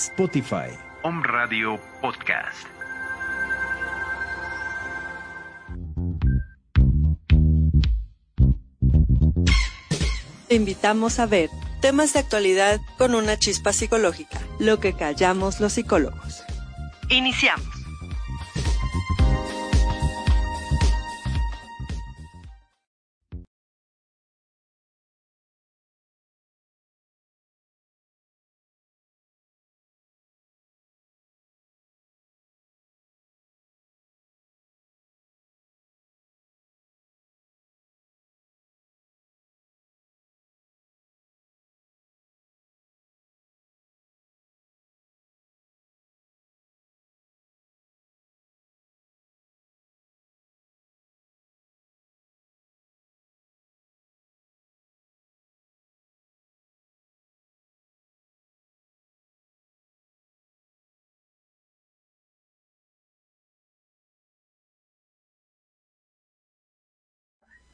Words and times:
Spotify. 0.00 0.70
Om 1.02 1.22
Radio 1.22 1.78
Podcast. 2.00 2.66
Te 10.48 10.54
invitamos 10.54 11.18
a 11.18 11.26
ver 11.26 11.50
temas 11.82 12.14
de 12.14 12.20
actualidad 12.20 12.80
con 12.96 13.14
una 13.14 13.38
chispa 13.38 13.74
psicológica, 13.74 14.40
lo 14.58 14.80
que 14.80 14.94
callamos 14.94 15.60
los 15.60 15.74
psicólogos. 15.74 16.44
Iniciamos. 17.10 17.79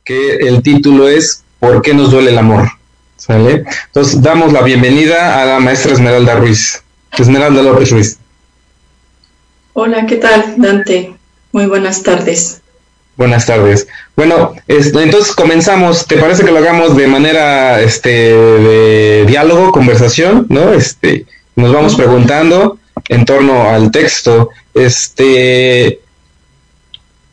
Que 0.07 0.37
el 0.37 0.63
título 0.63 1.09
es 1.09 1.43
¿Por 1.59 1.83
qué 1.83 1.93
nos 1.93 2.11
duele 2.11 2.31
el 2.31 2.39
amor? 2.39 2.69
¿Sale? 3.17 3.65
Entonces 3.87 4.23
damos 4.23 4.53
la 4.53 4.63
bienvenida 4.63 5.43
a 5.43 5.45
la 5.45 5.59
maestra 5.59 5.93
Esmeralda 5.93 6.37
Ruiz. 6.37 6.83
Esmeralda 7.19 7.63
López 7.63 7.91
Ruiz. 7.91 8.19
Hola, 9.73 10.07
¿qué 10.07 10.17
tal, 10.17 10.55
Dante? 10.59 11.15
Muy 11.51 11.67
buenas 11.67 12.03
tardes. 12.03 12.61
Buenas 13.17 13.47
tardes. 13.47 13.89
Bueno, 14.15 14.55
este, 14.69 15.03
entonces 15.03 15.35
comenzamos. 15.35 16.07
¿Te 16.07 16.19
parece 16.19 16.45
que 16.45 16.53
lo 16.53 16.59
hagamos 16.59 16.97
de 16.97 17.09
manera 17.09 17.81
este, 17.81 18.09
de 18.09 19.25
diálogo, 19.27 19.73
conversación? 19.73 20.47
¿No? 20.51 20.73
Este, 20.73 21.27
nos 21.57 21.73
vamos 21.73 21.97
preguntando 21.97 22.79
en 23.09 23.25
torno 23.25 23.71
al 23.71 23.91
texto. 23.91 24.51
Este, 24.73 26.01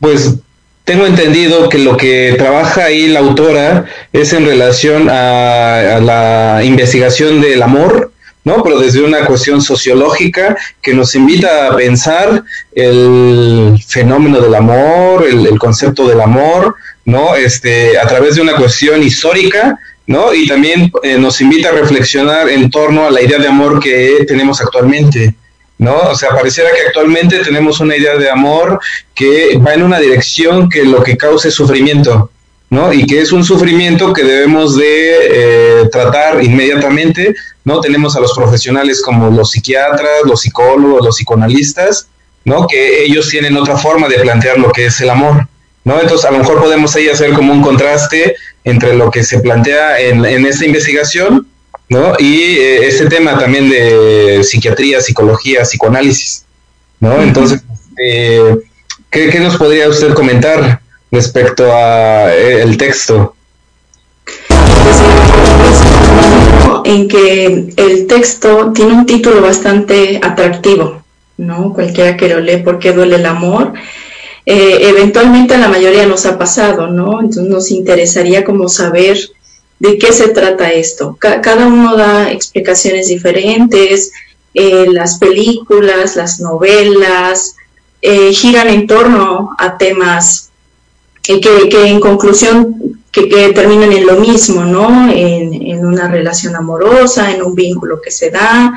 pues 0.00 0.36
tengo 0.84 1.06
entendido 1.06 1.68
que 1.68 1.78
lo 1.78 1.96
que 1.96 2.34
trabaja 2.36 2.84
ahí 2.84 3.08
la 3.08 3.20
autora 3.20 3.86
es 4.12 4.32
en 4.34 4.44
relación 4.44 5.08
a, 5.10 5.98
la 6.02 6.60
investigación 6.62 7.40
del 7.40 7.62
amor, 7.62 8.12
¿no? 8.44 8.62
Pero 8.62 8.78
desde 8.78 9.02
una 9.02 9.24
cuestión 9.24 9.62
sociológica 9.62 10.56
que 10.82 10.92
nos 10.92 11.14
invita 11.14 11.68
a 11.68 11.76
pensar 11.76 12.44
el 12.74 13.82
fenómeno 13.86 14.40
del 14.40 14.54
amor, 14.54 15.26
el, 15.26 15.58
concepto 15.58 16.06
del 16.06 16.20
amor, 16.20 16.74
¿no? 17.06 17.34
Este, 17.34 17.98
a 17.98 18.06
través 18.06 18.34
de 18.34 18.42
una 18.42 18.56
cuestión 18.56 19.02
histórica, 19.02 19.78
¿no? 20.06 20.34
Y 20.34 20.46
también 20.46 20.92
eh, 21.02 21.16
nos 21.16 21.40
invita 21.40 21.70
a 21.70 21.72
reflexionar 21.72 22.50
en 22.50 22.70
torno 22.70 23.06
a 23.06 23.10
la 23.10 23.22
idea 23.22 23.38
de 23.38 23.48
amor 23.48 23.80
que 23.80 24.26
tenemos 24.28 24.60
actualmente. 24.60 25.34
¿No? 25.78 25.96
O 26.10 26.14
sea, 26.14 26.30
pareciera 26.30 26.70
que 26.72 26.86
actualmente 26.86 27.40
tenemos 27.40 27.80
una 27.80 27.96
idea 27.96 28.16
de 28.16 28.30
amor 28.30 28.80
que 29.14 29.58
va 29.58 29.74
en 29.74 29.82
una 29.82 29.98
dirección 29.98 30.68
que 30.68 30.84
lo 30.84 31.02
que 31.02 31.16
causa 31.16 31.48
es 31.48 31.54
sufrimiento, 31.54 32.30
¿no? 32.70 32.92
Y 32.92 33.06
que 33.06 33.20
es 33.20 33.32
un 33.32 33.44
sufrimiento 33.44 34.12
que 34.12 34.22
debemos 34.22 34.76
de 34.76 35.82
eh, 35.82 35.88
tratar 35.90 36.42
inmediatamente, 36.42 37.34
¿no? 37.64 37.80
Tenemos 37.80 38.16
a 38.16 38.20
los 38.20 38.32
profesionales 38.34 39.02
como 39.02 39.30
los 39.30 39.50
psiquiatras, 39.50 40.22
los 40.24 40.42
psicólogos, 40.42 41.04
los 41.04 41.16
psicoanalistas, 41.16 42.08
¿no? 42.44 42.66
Que 42.66 43.04
ellos 43.04 43.28
tienen 43.28 43.56
otra 43.56 43.76
forma 43.76 44.08
de 44.08 44.20
plantear 44.20 44.58
lo 44.58 44.70
que 44.70 44.86
es 44.86 45.00
el 45.00 45.10
amor, 45.10 45.48
¿no? 45.82 46.00
Entonces, 46.00 46.26
a 46.26 46.30
lo 46.30 46.38
mejor 46.38 46.60
podemos 46.60 46.94
ahí 46.94 47.08
hacer 47.08 47.32
como 47.32 47.52
un 47.52 47.62
contraste 47.62 48.36
entre 48.62 48.94
lo 48.94 49.10
que 49.10 49.24
se 49.24 49.40
plantea 49.40 50.00
en, 50.00 50.24
en 50.24 50.46
esta 50.46 50.64
investigación 50.64 51.48
¿no? 51.88 52.14
Y 52.18 52.40
eh, 52.40 52.86
ese 52.86 53.06
tema 53.06 53.38
también 53.38 53.68
de 53.68 54.42
psiquiatría, 54.42 55.00
psicología, 55.00 55.62
psicoanálisis, 55.62 56.44
¿no? 57.00 57.20
Entonces, 57.22 57.62
eh, 57.98 58.56
¿qué, 59.10 59.38
nos 59.40 59.56
podría 59.56 59.88
usted 59.88 60.14
comentar 60.14 60.80
respecto 61.10 61.72
a 61.72 62.34
eh, 62.34 62.62
el 62.62 62.76
texto? 62.76 63.34
En 66.84 67.08
que 67.08 67.72
el 67.76 68.06
texto 68.06 68.72
tiene 68.72 68.92
un 68.92 69.06
título 69.06 69.40
bastante 69.40 70.20
atractivo, 70.22 71.02
¿no? 71.38 71.72
Cualquiera 71.72 72.16
que 72.16 72.28
lo 72.28 72.40
lee, 72.40 72.58
¿por 72.58 72.78
qué 72.78 72.92
duele 72.92 73.16
el 73.16 73.26
amor? 73.26 73.72
eventualmente 74.46 75.54
a 75.54 75.58
la 75.58 75.68
mayoría 75.68 76.04
nos 76.04 76.26
ha 76.26 76.36
pasado, 76.36 76.86
¿no? 76.88 77.20
Entonces 77.20 77.44
nos 77.44 77.70
interesaría 77.70 78.44
como 78.44 78.68
saber 78.68 79.16
de 79.78 79.98
qué 79.98 80.12
se 80.12 80.28
trata 80.28 80.72
esto. 80.72 81.16
cada 81.18 81.66
uno 81.66 81.96
da 81.96 82.30
explicaciones 82.30 83.08
diferentes, 83.08 84.12
eh, 84.54 84.86
las 84.88 85.18
películas, 85.18 86.16
las 86.16 86.40
novelas, 86.40 87.56
eh, 88.00 88.32
giran 88.32 88.68
en 88.68 88.86
torno 88.86 89.50
a 89.58 89.76
temas 89.76 90.50
que, 91.22 91.40
que 91.40 91.86
en 91.86 92.00
conclusión 92.00 92.94
que, 93.14 93.52
terminan 93.54 93.92
en 93.92 94.06
lo 94.06 94.16
mismo, 94.16 94.64
¿no? 94.64 95.10
En, 95.10 95.84
una 95.84 96.08
relación 96.08 96.56
amorosa, 96.56 97.30
en 97.30 97.42
un 97.42 97.54
vínculo 97.54 98.00
que 98.02 98.10
se 98.10 98.30
da. 98.30 98.72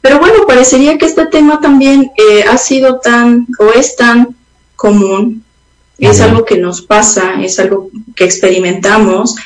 Pero 0.00 0.18
bueno, 0.18 0.46
parecería 0.46 0.98
que 0.98 1.06
este 1.06 1.26
tema 1.26 1.60
también 1.60 2.10
eh, 2.16 2.44
ha 2.44 2.58
sido 2.58 2.98
tan 2.98 3.46
o 3.58 3.70
es 3.70 3.96
tan 3.96 4.36
común, 4.74 5.44
es 5.98 6.20
algo 6.20 6.44
que 6.44 6.58
nos 6.58 6.82
pasa, 6.82 7.40
es 7.42 7.58
algo 7.58 7.90
que 8.16 8.24
experimentamos 8.24 9.36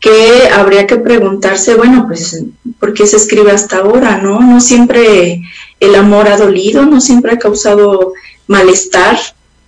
que 0.00 0.48
habría 0.52 0.86
que 0.86 0.96
preguntarse, 0.96 1.74
bueno, 1.74 2.04
pues, 2.06 2.44
¿por 2.78 2.92
qué 2.92 3.06
se 3.06 3.16
escribe 3.16 3.52
hasta 3.52 3.78
ahora? 3.78 4.18
¿No? 4.18 4.40
No 4.40 4.60
siempre 4.60 5.42
el 5.80 5.94
amor 5.94 6.28
ha 6.28 6.36
dolido, 6.36 6.84
no 6.84 7.00
siempre 7.00 7.32
ha 7.32 7.38
causado 7.38 8.12
malestar, 8.46 9.18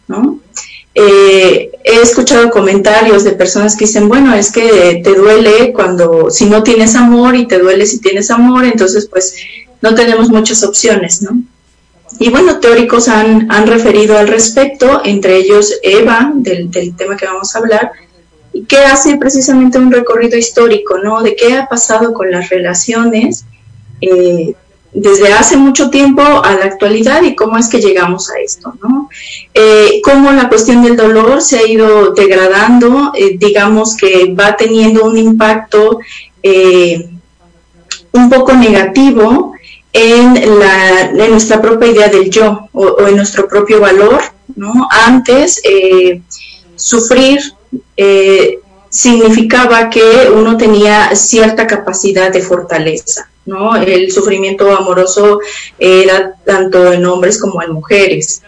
¿no? 0.08 0.40
Eh, 0.94 1.70
he 1.84 2.00
escuchado 2.00 2.50
comentarios 2.50 3.22
de 3.22 3.32
personas 3.32 3.76
que 3.76 3.84
dicen, 3.84 4.08
bueno, 4.08 4.34
es 4.34 4.50
que 4.50 5.02
te 5.04 5.14
duele 5.14 5.72
cuando, 5.74 6.30
si 6.30 6.46
no 6.46 6.62
tienes 6.62 6.94
amor 6.94 7.36
y 7.36 7.46
te 7.46 7.58
duele 7.58 7.84
si 7.84 8.00
tienes 8.00 8.30
amor, 8.30 8.64
entonces 8.64 9.06
pues 9.06 9.34
no 9.82 9.94
tenemos 9.94 10.30
muchas 10.30 10.62
opciones, 10.64 11.20
¿no? 11.20 11.42
Y 12.18 12.30
bueno, 12.30 12.60
teóricos 12.60 13.08
han, 13.08 13.50
han 13.52 13.66
referido 13.66 14.16
al 14.16 14.28
respecto, 14.28 15.02
entre 15.04 15.36
ellos 15.36 15.74
Eva, 15.82 16.32
del, 16.34 16.70
del 16.70 16.96
tema 16.96 17.16
que 17.16 17.26
vamos 17.26 17.54
a 17.54 17.58
hablar, 17.58 17.92
que 18.64 18.78
hace 18.78 19.16
precisamente 19.16 19.78
un 19.78 19.90
recorrido 19.90 20.36
histórico, 20.38 20.98
¿no? 20.98 21.22
De 21.22 21.36
qué 21.36 21.54
ha 21.54 21.66
pasado 21.66 22.12
con 22.12 22.30
las 22.30 22.48
relaciones 22.48 23.44
eh, 24.00 24.54
desde 24.92 25.32
hace 25.32 25.56
mucho 25.56 25.90
tiempo 25.90 26.22
a 26.22 26.54
la 26.54 26.64
actualidad 26.64 27.22
y 27.22 27.34
cómo 27.34 27.58
es 27.58 27.68
que 27.68 27.80
llegamos 27.80 28.30
a 28.30 28.38
esto, 28.40 28.74
¿no? 28.82 29.10
Eh, 29.52 30.00
cómo 30.02 30.32
la 30.32 30.48
cuestión 30.48 30.82
del 30.82 30.96
dolor 30.96 31.42
se 31.42 31.58
ha 31.58 31.66
ido 31.66 32.12
degradando, 32.12 33.12
eh, 33.14 33.36
digamos 33.36 33.96
que 33.96 34.34
va 34.34 34.56
teniendo 34.56 35.04
un 35.04 35.18
impacto 35.18 35.98
un 38.12 38.30
poco 38.30 38.52
negativo 38.52 39.52
en, 39.92 40.58
la, 40.60 41.10
en 41.10 41.30
nuestra 41.32 41.60
propia 41.60 41.90
idea 41.90 42.08
del 42.08 42.30
yo 42.30 42.68
o, 42.72 42.82
o 42.84 43.08
en 43.08 43.16
nuestro 43.16 43.48
propio 43.48 43.80
valor, 43.80 44.20
¿no? 44.54 44.86
Antes, 44.90 45.60
sufrir 46.76 47.40
eh, 47.96 48.58
significaba 48.88 49.90
que 49.90 50.30
uno 50.32 50.56
tenía 50.56 51.14
cierta 51.14 51.66
capacidad 51.66 52.32
de 52.32 52.40
fortaleza, 52.40 53.28
¿no? 53.44 53.76
El 53.76 54.10
sufrimiento 54.10 54.74
amoroso 54.74 55.40
era 55.78 56.34
tanto 56.44 56.92
en 56.92 57.04
hombres 57.04 57.38
como 57.38 57.62
en 57.62 57.72
mujeres. 57.72 58.42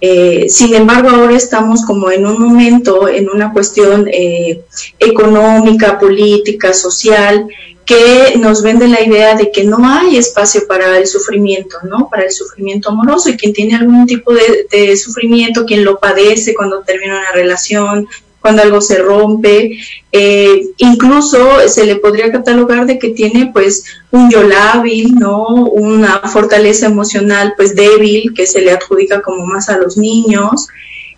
Eh, 0.00 0.48
sin 0.48 0.74
embargo, 0.74 1.10
ahora 1.10 1.36
estamos 1.36 1.84
como 1.84 2.10
en 2.10 2.26
un 2.26 2.40
momento, 2.42 3.08
en 3.08 3.30
una 3.30 3.52
cuestión 3.52 4.08
eh, 4.12 4.62
económica, 4.98 6.00
política, 6.00 6.72
social, 6.72 7.46
que 7.84 8.34
nos 8.38 8.62
vende 8.62 8.88
la 8.88 9.00
idea 9.00 9.36
de 9.36 9.52
que 9.52 9.62
no 9.62 9.78
hay 9.84 10.16
espacio 10.16 10.66
para 10.66 10.98
el 10.98 11.06
sufrimiento, 11.06 11.76
¿no? 11.84 12.08
Para 12.10 12.24
el 12.24 12.32
sufrimiento 12.32 12.90
amoroso 12.90 13.28
y 13.28 13.36
quien 13.36 13.52
tiene 13.52 13.76
algún 13.76 14.06
tipo 14.06 14.32
de, 14.32 14.66
de 14.70 14.96
sufrimiento, 14.96 15.64
quien 15.64 15.84
lo 15.84 16.00
padece 16.00 16.54
cuando 16.54 16.80
termina 16.80 17.18
una 17.20 17.32
relación, 17.32 18.08
cuando 18.42 18.62
algo 18.62 18.80
se 18.80 18.98
rompe, 18.98 19.78
eh, 20.10 20.62
incluso 20.76 21.66
se 21.68 21.86
le 21.86 21.96
podría 21.96 22.30
catalogar 22.30 22.84
de 22.84 22.98
que 22.98 23.10
tiene 23.10 23.50
pues 23.52 23.84
un 24.10 24.30
yo 24.30 24.42
lábil, 24.42 25.14
¿no? 25.14 25.46
Una 25.46 26.18
fortaleza 26.18 26.86
emocional 26.86 27.54
pues 27.56 27.74
débil 27.74 28.34
que 28.34 28.46
se 28.46 28.60
le 28.60 28.72
adjudica 28.72 29.22
como 29.22 29.46
más 29.46 29.68
a 29.70 29.78
los 29.78 29.96
niños. 29.96 30.68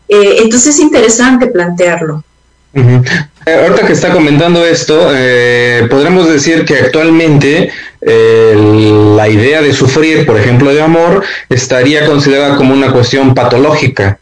Eh, 0.09 0.37
entonces 0.43 0.77
es 0.77 0.81
interesante 0.81 1.49
plantearlo. 1.49 2.23
Eh, 2.75 3.55
ahorita 3.55 3.87
que 3.87 3.93
está 3.93 4.13
comentando 4.13 4.65
esto, 4.65 5.11
eh, 5.15 5.87
podremos 5.89 6.29
decir 6.29 6.65
que 6.65 6.77
actualmente 6.77 7.71
eh, 8.01 9.13
la 9.17 9.29
idea 9.29 9.63
de 9.63 9.73
sufrir, 9.73 10.27
por 10.27 10.37
ejemplo, 10.37 10.75
de 10.75 10.83
amor, 10.83 11.23
estaría 11.49 12.07
considerada 12.07 12.57
como 12.57 12.75
una 12.75 12.93
cuestión 12.93 13.35
patológica. 13.35 14.19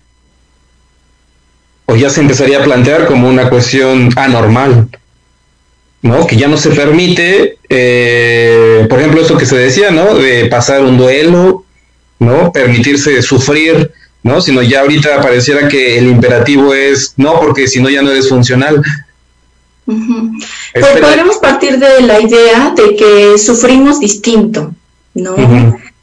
O 1.92 1.96
ya 1.96 2.08
se 2.08 2.20
empezaría 2.20 2.60
a 2.60 2.64
plantear 2.64 3.06
como 3.06 3.28
una 3.28 3.50
cuestión 3.50 4.10
anormal, 4.16 4.88
¿no? 6.00 6.26
Que 6.26 6.36
ya 6.36 6.48
no 6.48 6.56
se 6.56 6.70
permite, 6.70 7.58
por 8.88 8.98
ejemplo, 8.98 9.20
esto 9.20 9.36
que 9.36 9.46
se 9.46 9.58
decía, 9.58 9.90
¿no? 9.90 10.14
De 10.14 10.46
pasar 10.46 10.82
un 10.82 10.96
duelo, 10.96 11.64
¿no? 12.18 12.50
Permitirse 12.50 13.20
sufrir 13.22 13.92
¿no? 14.22 14.40
Sino 14.40 14.62
ya 14.62 14.80
ahorita 14.80 15.20
pareciera 15.20 15.68
que 15.68 15.98
el 15.98 16.06
imperativo 16.06 16.74
es 16.74 17.14
no, 17.16 17.40
porque 17.40 17.66
si 17.66 17.80
no 17.80 17.90
ya 17.90 18.02
no 18.02 18.10
eres 18.10 18.28
funcional. 18.28 18.82
Pues 19.84 20.86
podremos 21.00 21.36
partir 21.38 21.78
de 21.78 22.02
la 22.02 22.20
idea 22.20 22.72
de 22.76 22.94
que 22.96 23.38
sufrimos 23.38 23.98
distinto, 23.98 24.72
¿no? 25.14 25.34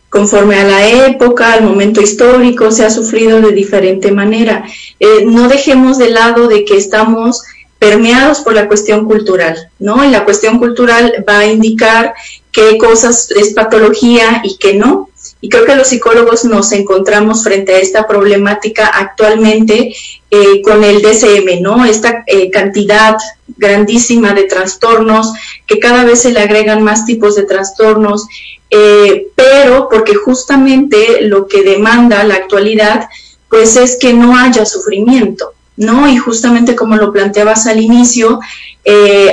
Conforme 0.10 0.56
a 0.56 0.64
la 0.64 0.88
época, 0.88 1.54
al 1.54 1.64
momento 1.64 2.02
histórico, 2.02 2.72
se 2.72 2.84
ha 2.84 2.90
sufrido 2.90 3.42
de 3.42 3.52
diferente 3.52 4.12
manera. 4.12 4.66
Eh, 5.00 5.26
no 5.26 5.48
dejemos 5.48 5.98
de 5.98 6.10
lado 6.10 6.48
de 6.48 6.66
que 6.66 6.78
estamos 6.78 7.44
permeados 7.80 8.42
por 8.42 8.54
la 8.54 8.68
cuestión 8.68 9.06
cultural, 9.06 9.70
¿no? 9.80 10.04
Y 10.04 10.10
la 10.10 10.26
cuestión 10.26 10.60
cultural 10.60 11.24
va 11.28 11.40
a 11.40 11.46
indicar 11.46 12.14
qué 12.52 12.78
cosas 12.78 13.32
es 13.32 13.54
patología 13.54 14.42
y 14.44 14.58
qué 14.58 14.74
no. 14.74 15.10
Y 15.42 15.48
creo 15.48 15.66
que 15.66 15.76
los 15.76 15.88
psicólogos 15.88 16.44
nos 16.44 16.74
encontramos 16.74 17.44
frente 17.44 17.74
a 17.74 17.80
esta 17.80 18.06
problemática 18.06 18.88
actualmente 18.88 19.96
eh, 20.30 20.62
con 20.62 20.84
el 20.84 21.02
DSM, 21.02 21.62
¿no? 21.62 21.86
Esta 21.86 22.26
eh, 22.28 22.52
cantidad 22.52 23.16
grandísima 23.58 24.34
de 24.34 24.44
trastornos, 24.44 25.32
que 25.66 25.80
cada 25.80 26.04
vez 26.04 26.22
se 26.22 26.32
le 26.32 26.42
agregan 26.42 26.84
más 26.84 27.06
tipos 27.06 27.36
de 27.36 27.44
trastornos, 27.44 28.28
eh, 28.70 29.28
pero 29.36 29.88
porque 29.90 30.16
justamente 30.16 31.22
lo 31.22 31.48
que 31.48 31.64
demanda 31.64 32.24
la 32.26 32.36
actualidad, 32.36 33.08
pues 33.50 33.78
es 33.78 33.98
que 33.98 34.14
no 34.14 34.38
haya 34.38 34.66
sufrimiento, 34.66 35.54
¿no? 35.80 36.08
Y 36.08 36.18
justamente 36.18 36.76
como 36.76 36.96
lo 36.96 37.12
planteabas 37.12 37.66
al 37.66 37.82
inicio, 37.82 38.40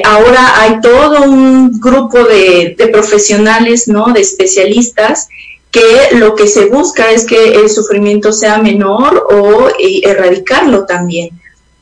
ahora 0.05 0.61
hay 0.61 0.81
todo 0.81 1.23
un 1.23 1.79
grupo 1.79 2.25
de, 2.25 2.75
de 2.79 2.89
profesionales, 2.89 3.87
¿no? 3.89 4.07
De 4.15 4.21
especialistas 4.21 5.29
que 5.77 6.17
lo 6.17 6.35
que 6.35 6.47
se 6.47 6.67
busca 6.67 7.11
es 7.11 7.27
que 7.27 7.55
el 7.57 7.69
sufrimiento 7.69 8.33
sea 8.33 8.57
menor 8.59 9.27
o 9.31 9.69
eh, 9.69 10.01
erradicarlo 10.05 10.87
también. 10.87 11.31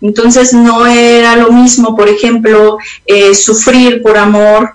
Entonces 0.00 0.52
no 0.52 0.84
era 0.87 1.37
lo 1.37 1.52
mismo, 1.52 1.94
por 1.96 2.08
ejemplo, 2.08 2.78
eh, 3.06 3.34
sufrir 3.37 4.02
por 4.02 4.19
amor 4.19 4.72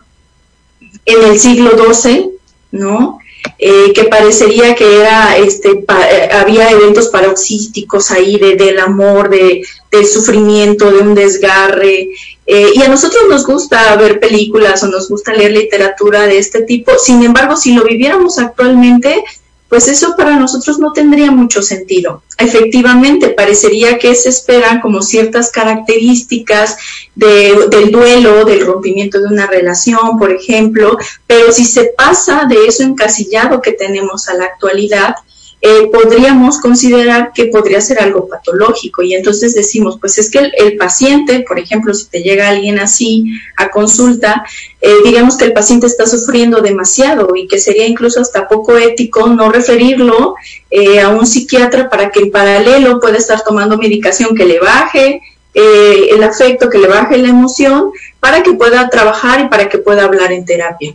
en 1.06 1.24
el 1.24 1.38
siglo 1.38 1.71
XII, 1.71 2.30
¿no? 2.71 3.19
Eh, 3.57 3.91
que 3.94 4.06
parecería 4.06 4.74
que 4.74 5.01
era, 5.01 5.38
este, 5.38 5.83
había 6.31 6.71
eventos 6.71 7.09
paroxísticos 7.09 8.09
ahí 8.12 8.38
de, 8.38 8.56
del 8.56 8.80
amor, 8.80 9.30
de, 9.30 9.63
del 9.91 10.06
sufrimiento, 10.06 10.91
de 10.91 11.00
un 11.00 11.13
desgarre, 11.13 12.09
eh, 12.51 12.71
y 12.74 12.81
a 12.81 12.88
nosotros 12.88 13.24
nos 13.30 13.45
gusta 13.45 13.95
ver 13.95 14.19
películas 14.19 14.81
o 14.81 14.88
nos 14.88 15.07
gusta 15.07 15.33
leer 15.33 15.51
literatura 15.51 16.25
de 16.25 16.39
este 16.39 16.63
tipo. 16.63 16.94
Sin 16.97 17.21
embargo, 17.21 17.56
si 17.56 17.74
lo 17.74 17.83
viviéramos 17.83 18.39
actualmente, 18.39 19.24
pues 19.69 19.88
eso 19.88 20.16
para 20.18 20.36
nosotros 20.36 20.80
no 20.80 20.92
tendría 20.92 21.31
mucho 21.31 21.62
sentido. 21.62 22.24
Efectivamente, 22.38 23.30
parecería 23.30 24.00
que 24.00 24.16
se 24.16 24.30
esperan 24.30 24.81
como 24.81 25.01
ciertas 25.01 25.51
características 25.51 26.77
del 27.16 27.92
duelo, 27.92 28.45
del 28.45 28.66
rompimiento 28.66 29.19
de 29.19 29.27
una 29.27 29.45
relación, 29.45 30.18
por 30.18 30.31
ejemplo, 30.31 30.98
pero 31.27 31.51
si 31.51 31.66
se 31.66 31.94
pasa 31.95 32.45
de 32.50 32.66
eso 32.66 32.83
encasillado 32.83 33.62
que 33.62 33.74
tenemos 33.74 34.27
a 34.27 34.33
la 34.33 34.45
actualidad, 34.45 35.16
eh, 35.61 35.89
podríamos 35.91 36.61
considerar 36.61 37.33
que 37.33 37.47
podría 37.47 37.81
ser 37.81 38.00
algo 38.00 38.29
patológico 38.29 39.03
y 39.03 39.13
entonces 39.13 39.53
decimos, 39.53 39.97
pues 40.00 40.17
es 40.17 40.31
que 40.31 40.39
el, 40.57 40.77
paciente, 40.77 41.44
por 41.45 41.59
ejemplo, 41.59 41.94
si 41.94 42.06
te 42.06 42.21
llega 42.21 42.47
alguien 42.47 42.79
así 42.79 43.25
a 43.57 43.69
consulta, 43.69 44.45
eh, 44.79 44.94
digamos 45.03 45.35
que 45.35 45.44
el 45.44 45.51
paciente 45.51 45.85
está 45.85 46.07
sufriendo 46.07 46.61
demasiado 46.61 47.35
y 47.35 47.45
que 47.47 47.59
sería 47.59 47.85
incluso 47.85 48.21
hasta 48.21 48.47
poco 48.47 48.77
ético 48.77 49.27
no 49.27 49.51
referirlo 49.51 50.35
eh, 50.71 51.01
a 51.01 51.09
un 51.09 51.27
psiquiatra 51.27 51.89
para 51.89 52.09
que 52.09 52.21
en 52.21 52.31
paralelo 52.31 53.01
pueda 53.01 53.17
estar 53.17 53.44
tomando 53.44 53.77
medicación 53.77 54.35
que 54.35 54.45
le 54.45 54.59
baje 54.59 55.21
el 55.53 56.23
afecto, 56.23 56.69
que 56.69 56.77
le 56.77 56.88
baje 56.88 57.17
la 57.17 57.27
emoción, 57.27 57.91
para 58.22 58.43
que 58.43 58.53
pueda 58.53 58.88
trabajar 58.88 59.41
y 59.41 59.50
para 59.50 59.67
que 59.67 59.79
pueda 59.79 60.05
hablar 60.05 60.31
en 60.31 60.45
terapia. 60.45 60.93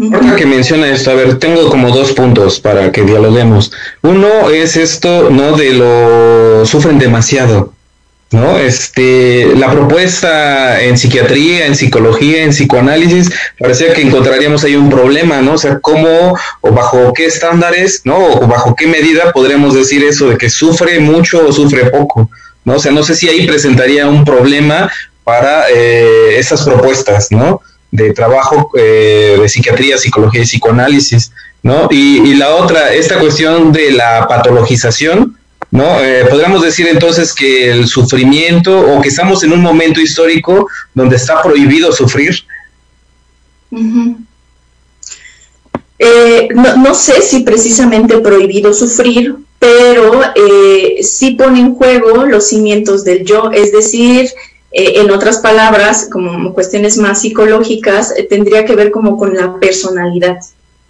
Ahora 0.00 0.36
que 0.36 0.46
menciona 0.46 0.88
esto, 0.88 1.10
a 1.10 1.14
ver, 1.14 1.38
tengo 1.38 1.68
como 1.68 1.90
dos 1.90 2.12
puntos 2.12 2.58
para 2.60 2.90
que 2.90 3.02
dialoguemos. 3.02 3.72
Uno 4.02 4.50
es 4.50 4.76
esto, 4.76 5.28
¿no? 5.30 5.56
De 5.56 5.74
lo 5.74 6.64
sufren 6.64 6.98
demasiado, 6.98 7.74
¿no? 8.30 8.58
Este, 8.58 9.54
la 9.54 9.70
propuesta 9.70 10.82
en 10.82 10.96
psiquiatría, 10.96 11.66
en 11.66 11.76
psicología, 11.76 12.42
en 12.42 12.50
psicoanálisis, 12.50 13.30
parecía 13.58 13.92
que 13.92 14.02
encontraríamos 14.02 14.64
ahí 14.64 14.76
un 14.76 14.90
problema, 14.90 15.42
¿no? 15.42 15.52
O 15.52 15.58
sea, 15.58 15.78
cómo 15.78 16.36
o 16.62 16.72
bajo 16.72 17.12
qué 17.12 17.26
estándares, 17.26 18.00
¿no? 18.04 18.16
O 18.16 18.46
bajo 18.46 18.74
qué 18.74 18.86
medida 18.86 19.32
podríamos 19.32 19.74
decir 19.74 20.02
eso 20.04 20.28
de 20.30 20.38
que 20.38 20.48
sufre 20.48 21.00
mucho 21.00 21.46
o 21.46 21.52
sufre 21.52 21.90
poco, 21.90 22.30
¿no? 22.64 22.74
O 22.76 22.78
sea, 22.78 22.92
no 22.92 23.02
sé 23.02 23.14
si 23.14 23.28
ahí 23.28 23.46
presentaría 23.46 24.08
un 24.08 24.24
problema 24.24 24.90
para 25.22 25.70
eh, 25.70 26.38
esas 26.38 26.62
propuestas, 26.62 27.30
¿no? 27.30 27.60
De 27.92 28.14
trabajo 28.14 28.70
eh, 28.74 29.38
de 29.40 29.48
psiquiatría, 29.48 29.98
psicología 29.98 30.40
y 30.40 30.46
psicoanálisis, 30.46 31.30
¿no? 31.62 31.88
Y, 31.90 32.34
la 32.34 32.56
otra, 32.56 32.92
esta 32.92 33.18
cuestión 33.20 33.70
de 33.70 33.92
la 33.92 34.26
patologización, 34.26 35.36
¿no? 35.70 36.00
Eh, 36.00 36.24
podríamos 36.28 36.62
decir 36.62 36.88
entonces 36.88 37.34
que 37.34 37.70
el 37.70 37.86
sufrimiento 37.86 38.80
o 38.80 39.00
que 39.02 39.08
estamos 39.08 39.44
en 39.44 39.52
un 39.52 39.60
momento 39.60 40.00
histórico 40.00 40.68
donde 40.94 41.16
está 41.16 41.42
prohibido 41.42 41.92
sufrir. 41.92 42.34
Eh, 45.98 46.48
no, 46.54 46.94
sé 46.94 47.20
si 47.20 47.40
precisamente 47.40 48.18
prohibido 48.18 48.72
sufrir, 48.72 49.36
pero 49.58 50.22
sí 51.02 51.32
pone 51.32 51.60
en 51.60 51.74
juego 51.74 52.24
los 52.24 52.48
cimientos 52.48 53.04
del 53.04 53.24
yo, 53.24 53.50
es 53.52 53.70
decir, 53.70 54.30
eh, 54.72 55.00
en 55.00 55.10
otras 55.10 55.38
palabras, 55.38 56.08
como 56.10 56.54
cuestiones 56.54 56.96
más 56.96 57.20
psicológicas, 57.20 58.12
eh, 58.16 58.24
tendría 58.24 58.64
que 58.64 58.74
ver 58.74 58.90
como 58.90 59.16
con 59.18 59.34
la 59.34 59.58
personalidad, 59.60 60.38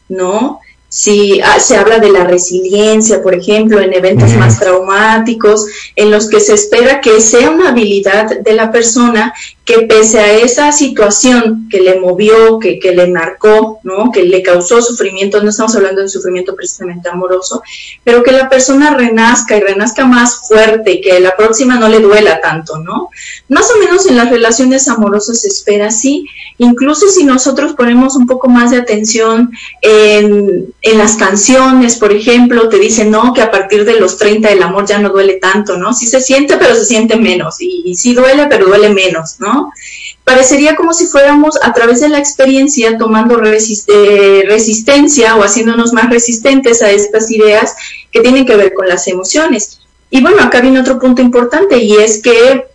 ¿no? 0.08 0.60
Si 0.92 1.40
ah, 1.40 1.58
se 1.58 1.78
habla 1.78 2.00
de 2.00 2.12
la 2.12 2.24
resiliencia, 2.24 3.22
por 3.22 3.34
ejemplo, 3.34 3.80
en 3.80 3.94
eventos 3.94 4.34
más 4.34 4.60
traumáticos, 4.60 5.64
en 5.96 6.10
los 6.10 6.28
que 6.28 6.38
se 6.38 6.52
espera 6.52 7.00
que 7.00 7.18
sea 7.22 7.48
una 7.48 7.70
habilidad 7.70 8.40
de 8.40 8.52
la 8.52 8.70
persona 8.70 9.32
que 9.64 9.86
pese 9.86 10.18
a 10.18 10.34
esa 10.34 10.70
situación 10.70 11.68
que 11.70 11.80
le 11.80 11.98
movió, 11.98 12.58
que, 12.58 12.78
que 12.78 12.94
le 12.94 13.06
marcó, 13.06 13.80
¿no? 13.84 14.10
que 14.12 14.24
le 14.24 14.42
causó 14.42 14.82
sufrimiento, 14.82 15.42
no 15.42 15.48
estamos 15.48 15.74
hablando 15.76 16.02
de 16.02 16.10
sufrimiento 16.10 16.54
precisamente 16.54 17.08
amoroso, 17.08 17.62
pero 18.04 18.22
que 18.22 18.32
la 18.32 18.50
persona 18.50 18.94
renazca 18.94 19.56
y 19.56 19.60
renazca 19.60 20.04
más 20.04 20.46
fuerte, 20.46 21.00
que 21.00 21.20
la 21.20 21.34
próxima 21.36 21.78
no 21.78 21.88
le 21.88 22.00
duela 22.00 22.40
tanto, 22.40 22.78
¿no? 22.78 23.08
Más 23.48 23.70
o 23.70 23.78
menos 23.78 24.06
en 24.06 24.16
las 24.16 24.30
relaciones 24.30 24.88
amorosas 24.88 25.40
se 25.40 25.48
espera 25.48 25.86
así, 25.86 26.26
incluso 26.58 27.08
si 27.08 27.24
nosotros 27.24 27.74
ponemos 27.74 28.16
un 28.16 28.26
poco 28.26 28.48
más 28.48 28.72
de 28.72 28.78
atención 28.78 29.52
en 29.80 30.74
en 30.84 30.98
las 30.98 31.14
canciones, 31.14 31.96
por 31.96 32.12
ejemplo, 32.12 32.68
te 32.68 32.80
dicen, 32.80 33.12
no, 33.12 33.32
que 33.32 33.40
a 33.40 33.52
partir 33.52 33.84
de 33.84 34.00
los 34.00 34.18
30 34.18 34.50
el 34.50 34.62
amor 34.64 34.84
ya 34.84 34.98
no 34.98 35.10
duele 35.10 35.34
tanto, 35.34 35.76
¿no? 35.76 35.94
Sí 35.94 36.08
se 36.08 36.20
siente, 36.20 36.56
pero 36.56 36.74
se 36.74 36.84
siente 36.84 37.16
menos, 37.16 37.60
y, 37.60 37.94
sí 37.94 38.14
duele, 38.14 38.48
pero 38.50 38.66
duele 38.66 38.88
menos, 38.88 39.36
¿no? 39.38 39.70
Parecería 40.24 40.74
como 40.74 40.92
si 40.92 41.06
fuéramos 41.06 41.56
a 41.62 41.72
través 41.72 42.00
de 42.00 42.08
la 42.08 42.18
experiencia 42.18 42.98
tomando 42.98 43.40
eh, 43.44 44.42
resistencia 44.46 45.36
o 45.36 45.44
haciéndonos 45.44 45.92
más 45.92 46.10
resistentes 46.10 46.82
a 46.82 46.90
estas 46.90 47.30
ideas 47.30 47.74
que 48.10 48.20
tienen 48.20 48.44
que 48.44 48.56
ver 48.56 48.74
con 48.74 48.88
las 48.88 49.06
emociones. 49.06 49.78
Y 50.10 50.20
bueno, 50.20 50.42
acá 50.42 50.60
viene 50.60 50.80
otro 50.80 50.98
punto 50.98 51.22
importante 51.22 51.78
y 51.78 51.96
es 51.96 52.20
que 52.20 52.71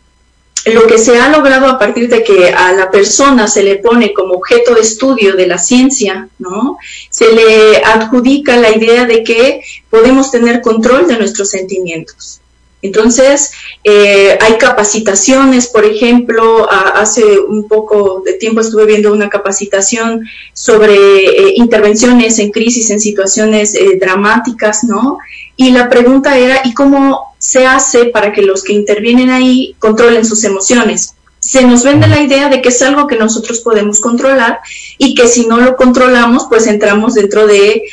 lo 0.74 0.88
que 0.88 0.97
se 0.97 1.17
ha 1.19 1.29
logrado 1.29 1.67
a 1.67 1.77
partir 1.79 2.09
de 2.09 2.24
que 2.24 2.50
a 2.50 2.71
la 2.74 2.89
persona 2.89 3.47
se 3.47 3.63
le 3.63 3.77
pone 3.77 4.13
como 4.13 4.36
objeto 4.36 4.75
de 4.75 4.81
estudio 4.81 5.36
de 5.36 5.47
la 5.47 5.57
ciencia, 5.57 6.29
¿no? 6.39 6.77
Se 7.09 7.31
le 7.33 7.77
adjudica 7.83 8.57
la 8.57 8.75
idea 8.75 9.05
de 9.05 9.24
que 9.24 9.62
podemos 9.89 10.31
tener 10.31 10.62
control 10.62 11.07
de 11.07 11.17
nuestros 11.17 11.50
sentimientos. 11.50 12.41
Entonces, 12.81 13.51
eh, 13.83 14.38
hay 14.39 14.57
capacitaciones, 14.59 15.67
por 15.67 15.83
ejemplo, 15.83 16.67
hace 16.71 17.39
un 17.39 17.67
poco 17.67 18.21
de 18.24 18.33
tiempo 18.33 18.62
estuve 18.62 18.86
viendo 18.86 19.12
una 19.12 19.29
capacitación 19.29 20.25
sobre 20.53 20.93
eh, 20.95 21.53
intervenciones 21.55 22.38
en 22.38 22.51
crisis, 22.51 22.91
en 22.91 23.00
situaciones 23.00 23.74
eh, 23.74 23.97
dramáticas, 24.00 24.83
¿no? 24.83 25.17
Y 25.55 25.71
la 25.71 25.89
pregunta 25.89 26.38
era, 26.38 26.62
¿y 26.65 26.74
cómo 26.75 27.36
se 27.47 27.65
hace 27.65 28.07
para 28.07 28.33
que 28.33 28.41
los 28.41 28.61
que 28.61 28.73
intervienen 28.73 29.29
ahí 29.29 29.73
controlen 29.79 30.25
sus 30.25 30.43
emociones? 30.43 31.13
Se 31.39 31.63
nos 31.63 31.85
vende 31.85 32.09
la 32.09 32.19
idea 32.19 32.49
de 32.49 32.61
que 32.61 32.67
es 32.67 32.81
algo 32.81 33.07
que 33.07 33.15
nosotros 33.15 33.61
podemos 33.61 34.01
controlar 34.01 34.59
y 34.97 35.15
que 35.15 35.29
si 35.29 35.47
no 35.47 35.57
lo 35.57 35.77
controlamos, 35.77 36.47
pues 36.49 36.67
entramos 36.67 37.13
dentro 37.13 37.47
de 37.47 37.83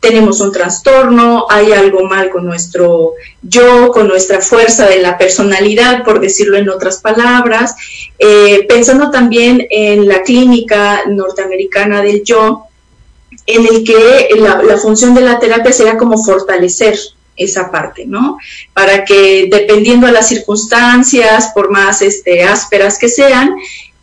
tenemos 0.00 0.40
un 0.40 0.50
trastorno, 0.50 1.44
hay 1.50 1.72
algo 1.72 2.06
mal 2.06 2.30
con 2.30 2.46
nuestro 2.46 3.12
yo, 3.42 3.90
con 3.92 4.08
nuestra 4.08 4.40
fuerza 4.40 4.88
de 4.88 5.00
la 5.00 5.18
personalidad, 5.18 6.04
por 6.04 6.18
decirlo 6.18 6.56
en 6.56 6.70
otras 6.70 7.02
palabras, 7.02 7.74
eh, 8.18 8.64
pensando 8.66 9.10
también 9.10 9.66
en 9.68 10.08
la 10.08 10.22
clínica 10.22 11.02
norteamericana 11.06 12.00
del 12.00 12.24
yo, 12.24 12.64
en 13.44 13.66
el 13.66 13.84
que 13.84 14.30
la, 14.38 14.78
función 14.78 15.12
de 15.14 15.20
la 15.20 15.38
terapia 15.38 15.70
sería 15.70 15.98
como 15.98 16.16
fortalecer 16.16 16.98
esa 17.36 17.70
parte, 17.70 18.06
¿no? 18.06 18.38
Para 18.72 19.04
que 19.04 19.48
dependiendo 19.50 20.06
de 20.06 20.12
las 20.12 20.28
circunstancias, 20.28 21.50
por 21.54 21.70
más 21.70 22.02
este, 22.02 22.44
ásperas 22.44 22.98
que 22.98 23.08
sean, 23.08 23.54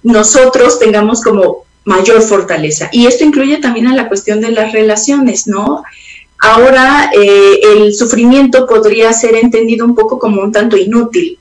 nosotros 0.04 0.80
tengamos 0.80 1.22
como 1.22 1.66
mayor 1.86 2.22
fortaleza. 2.22 2.90
Y 2.92 3.08
esto 3.08 3.24
incluye 3.24 3.58
también 3.58 3.88
a 3.88 3.96
la 3.96 4.08
cuestión 4.08 4.42
de 4.42 4.52
las 4.52 4.72
relaciones, 4.72 5.48
¿no? 5.48 5.84
Ahora 6.40 7.12
eh, 7.14 7.60
el 7.62 7.94
sufrimiento 7.94 8.66
podría 8.66 9.12
ser 9.12 9.36
entendido 9.36 9.86
un 9.86 9.96
poco 9.96 10.20
como 10.20 10.42
un 10.42 10.52
tanto 10.52 10.78
inútil. 10.78 11.38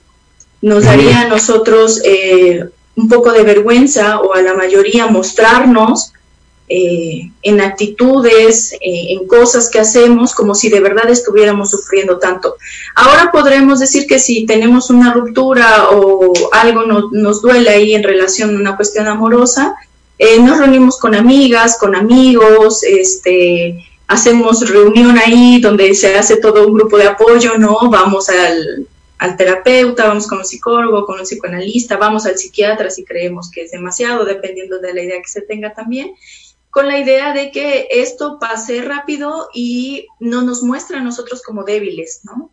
Nos 0.61 0.85
daría 0.85 1.21
a 1.23 1.29
nosotros 1.29 2.01
eh, 2.05 2.65
un 2.97 3.09
poco 3.09 3.31
de 3.33 3.45
vergüenza 3.45 4.21
o 4.21 4.35
a 4.35 4.43
la 4.43 4.55
mayoría 4.55 5.07
mostrarnos 5.07 6.13
eh, 6.69 7.31
en 7.43 7.61
actitudes, 7.61 8.77
en 8.81 9.27
cosas 9.27 9.71
que 9.71 9.79
hacemos, 9.79 10.35
como 10.35 10.55
si 10.55 10.69
de 10.69 10.81
verdad 10.81 11.09
estuviéramos 11.09 11.71
sufriendo 11.71 12.19
tanto. 12.19 12.57
Ahora 12.95 13.31
podremos 13.33 13.81
decir 13.81 14.07
que 14.07 14.19
si 14.19 14.47
tenemos 14.47 14.91
una 14.91 15.13
ruptura 15.13 15.91
o 15.91 16.33
algo 16.53 16.83
nos 17.13 17.43
duele 17.43 17.71
ahí 17.71 17.95
en 17.95 18.03
relación 18.03 18.55
a 18.55 18.59
una 18.59 18.77
cuestión 18.77 19.07
amorosa, 19.07 19.75
eh, 20.19 20.41
nos 20.41 20.59
reunimos 20.59 20.99
con 20.99 21.15
amigas, 21.15 21.79
con 21.79 21.95
amigos, 21.95 22.83
este, 22.83 23.85
hacemos 24.09 24.69
reunión 24.69 25.17
ahí 25.17 25.61
donde 25.61 25.95
se 25.95 26.17
hace 26.17 26.39
todo 26.39 26.67
un 26.67 26.75
grupo 26.75 26.99
de 26.99 27.07
apoyo, 27.07 27.57
¿no? 27.57 27.89
Vamos 27.89 28.29
al, 28.29 28.89
al 29.19 29.37
terapeuta, 29.37 30.09
vamos 30.09 30.27
con 30.27 30.39
un 30.39 30.45
psicólogo, 30.45 31.07
con 31.07 31.21
un 31.21 31.25
psicoanalista, 31.25 31.97
vamos 31.99 32.27
al 32.27 32.37
psiquiatra 32.37 32.91
si 32.91 33.05
creemos 33.05 33.49
que 33.51 33.63
es 33.63 33.71
demasiado, 33.71 34.25
dependiendo 34.25 34.81
de 34.81 34.93
la 34.93 35.03
idea 35.03 35.23
que 35.23 35.29
se 35.29 35.43
tenga 35.43 35.73
también, 35.73 36.15
con 36.79 36.87
la 36.87 37.01
idea 37.01 37.33
de 37.33 37.51
que 37.51 37.89
esto 37.91 38.39
pase 38.39 38.83
rápido 38.83 39.49
y 39.53 40.07
no 40.21 40.43
nos 40.43 40.63
muestra 40.63 41.01
a 41.01 41.03
nosotros 41.03 41.43
como 41.43 41.65
débiles, 41.65 42.21
¿no? 42.23 42.53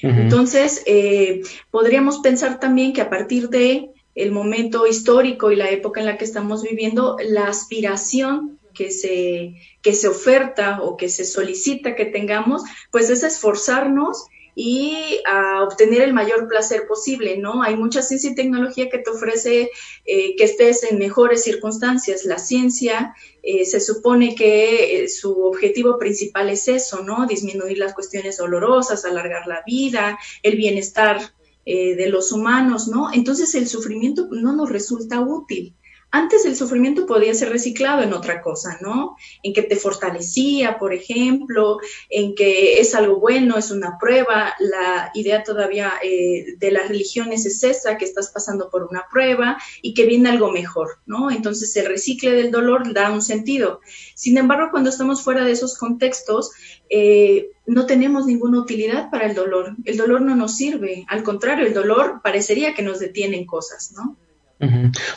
Entonces, 0.00 0.82
eh, 0.86 1.42
podríamos 1.70 2.20
pensar 2.20 2.60
también 2.60 2.94
que 2.94 3.02
a 3.02 3.10
partir 3.10 3.50
de 3.50 3.90
el 4.14 4.32
momento 4.32 4.86
histórico 4.86 5.52
y 5.52 5.56
la 5.56 5.68
época 5.68 6.00
en 6.00 6.06
la 6.06 6.16
que 6.16 6.24
estamos 6.24 6.62
viviendo, 6.62 7.18
la 7.22 7.48
aspiración 7.48 8.58
que 8.72 8.90
se, 8.90 9.56
que 9.82 9.92
se 9.92 10.08
oferta 10.08 10.80
o 10.80 10.96
que 10.96 11.10
se 11.10 11.26
solicita 11.26 11.94
que 11.94 12.06
tengamos, 12.06 12.62
pues 12.90 13.10
es 13.10 13.24
esforzarnos 13.24 14.24
y 14.54 15.20
a 15.26 15.62
obtener 15.62 16.02
el 16.02 16.12
mayor 16.12 16.48
placer 16.48 16.86
posible, 16.86 17.38
¿no? 17.38 17.62
Hay 17.62 17.76
mucha 17.76 18.02
ciencia 18.02 18.30
y 18.30 18.34
tecnología 18.34 18.88
que 18.88 18.98
te 18.98 19.10
ofrece 19.10 19.70
eh, 20.04 20.36
que 20.36 20.44
estés 20.44 20.84
en 20.84 20.98
mejores 20.98 21.42
circunstancias. 21.42 22.24
La 22.24 22.38
ciencia 22.38 23.14
eh, 23.42 23.64
se 23.64 23.80
supone 23.80 24.34
que 24.34 25.04
eh, 25.04 25.08
su 25.08 25.44
objetivo 25.44 25.98
principal 25.98 26.50
es 26.50 26.68
eso, 26.68 27.02
¿no? 27.02 27.26
Disminuir 27.26 27.78
las 27.78 27.94
cuestiones 27.94 28.36
dolorosas, 28.36 29.04
alargar 29.04 29.46
la 29.46 29.62
vida, 29.66 30.18
el 30.42 30.56
bienestar 30.56 31.20
de 31.66 32.08
los 32.10 32.30
humanos, 32.30 32.88
¿no? 32.88 33.10
Entonces 33.10 33.54
el 33.54 33.66
sufrimiento 33.66 34.28
no 34.30 34.54
nos 34.54 34.68
resulta 34.68 35.22
útil. 35.22 35.74
Antes 36.14 36.44
el 36.44 36.54
sufrimiento 36.54 37.06
podía 37.06 37.34
ser 37.34 37.48
reciclado 37.48 38.00
en 38.00 38.12
otra 38.12 38.40
cosa, 38.40 38.78
¿no? 38.80 39.16
En 39.42 39.52
que 39.52 39.62
te 39.62 39.74
fortalecía, 39.74 40.78
por 40.78 40.94
ejemplo, 40.94 41.78
en 42.08 42.36
que 42.36 42.78
es 42.78 42.94
algo 42.94 43.18
bueno, 43.18 43.58
es 43.58 43.72
una 43.72 43.98
prueba. 43.98 44.54
La 44.60 45.10
idea 45.14 45.42
todavía 45.42 45.94
eh, 46.04 46.54
de 46.56 46.70
las 46.70 46.88
religiones 46.88 47.46
es 47.46 47.64
esa, 47.64 47.98
que 47.98 48.04
estás 48.04 48.30
pasando 48.30 48.70
por 48.70 48.84
una 48.84 49.06
prueba 49.10 49.58
y 49.82 49.92
que 49.92 50.06
viene 50.06 50.28
algo 50.28 50.52
mejor, 50.52 51.00
¿no? 51.04 51.32
Entonces 51.32 51.74
el 51.74 51.86
recicle 51.86 52.30
del 52.30 52.52
dolor 52.52 52.94
da 52.94 53.10
un 53.10 53.20
sentido. 53.20 53.80
Sin 54.14 54.38
embargo, 54.38 54.68
cuando 54.70 54.90
estamos 54.90 55.20
fuera 55.20 55.44
de 55.44 55.50
esos 55.50 55.76
contextos, 55.76 56.52
eh, 56.90 57.50
no 57.66 57.86
tenemos 57.86 58.24
ninguna 58.24 58.60
utilidad 58.60 59.10
para 59.10 59.26
el 59.26 59.34
dolor. 59.34 59.74
El 59.84 59.96
dolor 59.96 60.20
no 60.20 60.36
nos 60.36 60.56
sirve. 60.56 61.04
Al 61.08 61.24
contrario, 61.24 61.66
el 61.66 61.74
dolor 61.74 62.20
parecería 62.22 62.72
que 62.72 62.82
nos 62.82 63.00
detiene 63.00 63.36
en 63.36 63.46
cosas, 63.46 63.90
¿no? 63.96 64.16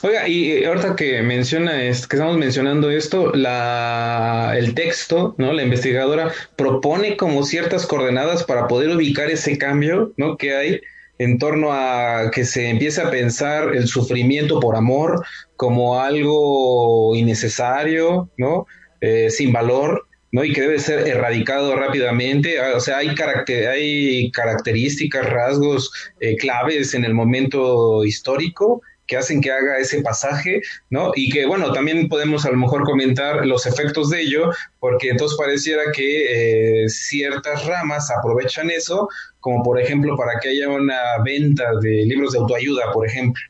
Oiga, 0.01 0.27
y 0.27 0.63
ahorita 0.63 0.95
que 0.95 1.21
menciona, 1.21 1.77
que 1.77 1.89
estamos 1.89 2.37
mencionando 2.37 2.89
esto, 2.89 3.33
la, 3.33 4.53
el 4.57 4.73
texto, 4.73 5.35
¿no? 5.37 5.53
La 5.53 5.63
investigadora 5.63 6.31
propone 6.55 7.17
como 7.17 7.43
ciertas 7.43 7.85
coordenadas 7.85 8.43
para 8.43 8.67
poder 8.67 8.95
ubicar 8.95 9.29
ese 9.29 9.57
cambio, 9.57 10.13
¿no? 10.17 10.37
Que 10.37 10.55
hay 10.55 10.81
en 11.19 11.39
torno 11.39 11.71
a 11.71 12.29
que 12.31 12.45
se 12.45 12.69
empiece 12.69 13.01
a 13.01 13.09
pensar 13.09 13.75
el 13.75 13.87
sufrimiento 13.87 14.59
por 14.59 14.75
amor 14.75 15.25
como 15.55 15.99
algo 15.99 17.15
innecesario, 17.15 18.29
¿no? 18.37 18.67
Eh, 19.01 19.29
sin 19.29 19.51
valor, 19.51 20.07
¿no? 20.31 20.43
Y 20.43 20.53
que 20.53 20.61
debe 20.61 20.79
ser 20.79 21.07
erradicado 21.07 21.75
rápidamente. 21.75 22.59
Ah, 22.59 22.73
o 22.75 22.79
sea, 22.79 22.97
hay, 22.97 23.15
caracter 23.15 23.67
hay 23.69 24.31
características, 24.31 25.27
rasgos 25.29 25.91
eh, 26.19 26.35
claves 26.37 26.93
en 26.93 27.05
el 27.05 27.13
momento 27.13 28.03
histórico 28.05 28.81
que 29.07 29.17
hacen 29.17 29.41
que 29.41 29.51
haga 29.51 29.79
ese 29.79 30.01
pasaje, 30.01 30.61
¿no? 30.89 31.11
Y 31.15 31.29
que, 31.29 31.45
bueno, 31.45 31.71
también 31.71 32.09
podemos 32.09 32.45
a 32.45 32.51
lo 32.51 32.57
mejor 32.57 32.83
comentar 32.83 33.45
los 33.45 33.65
efectos 33.65 34.09
de 34.09 34.21
ello, 34.21 34.51
porque 34.79 35.09
entonces 35.09 35.37
pareciera 35.37 35.91
que 35.93 36.83
eh, 36.83 36.89
ciertas 36.89 37.65
ramas 37.65 38.11
aprovechan 38.11 38.69
eso, 38.69 39.07
como 39.39 39.63
por 39.63 39.79
ejemplo 39.79 40.17
para 40.17 40.39
que 40.39 40.49
haya 40.49 40.69
una 40.69 41.23
venta 41.23 41.71
de 41.81 42.05
libros 42.05 42.33
de 42.33 42.39
autoayuda, 42.39 42.91
por 42.91 43.07
ejemplo. 43.07 43.41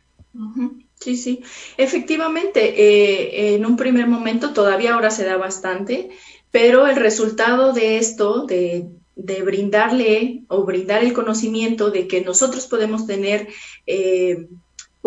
Sí, 1.00 1.16
sí, 1.16 1.44
efectivamente, 1.78 2.60
eh, 2.82 3.56
en 3.56 3.66
un 3.66 3.78
primer 3.78 4.08
momento 4.08 4.54
todavía 4.54 4.94
ahora 4.94 5.10
se 5.10 5.26
da 5.26 5.38
bastante, 5.38 6.10
pero 6.52 6.88
el 6.88 6.96
resultado 6.96 7.74
de 7.74 7.98
esto, 7.98 8.46
de, 8.46 8.88
de 9.16 9.42
brindarle 9.42 10.44
o 10.48 10.64
brindar 10.64 11.04
el 11.04 11.14
conocimiento 11.14 11.90
de 11.90 12.08
que 12.08 12.22
nosotros 12.22 12.68
podemos 12.68 13.08
tener 13.08 13.48
eh, 13.88 14.48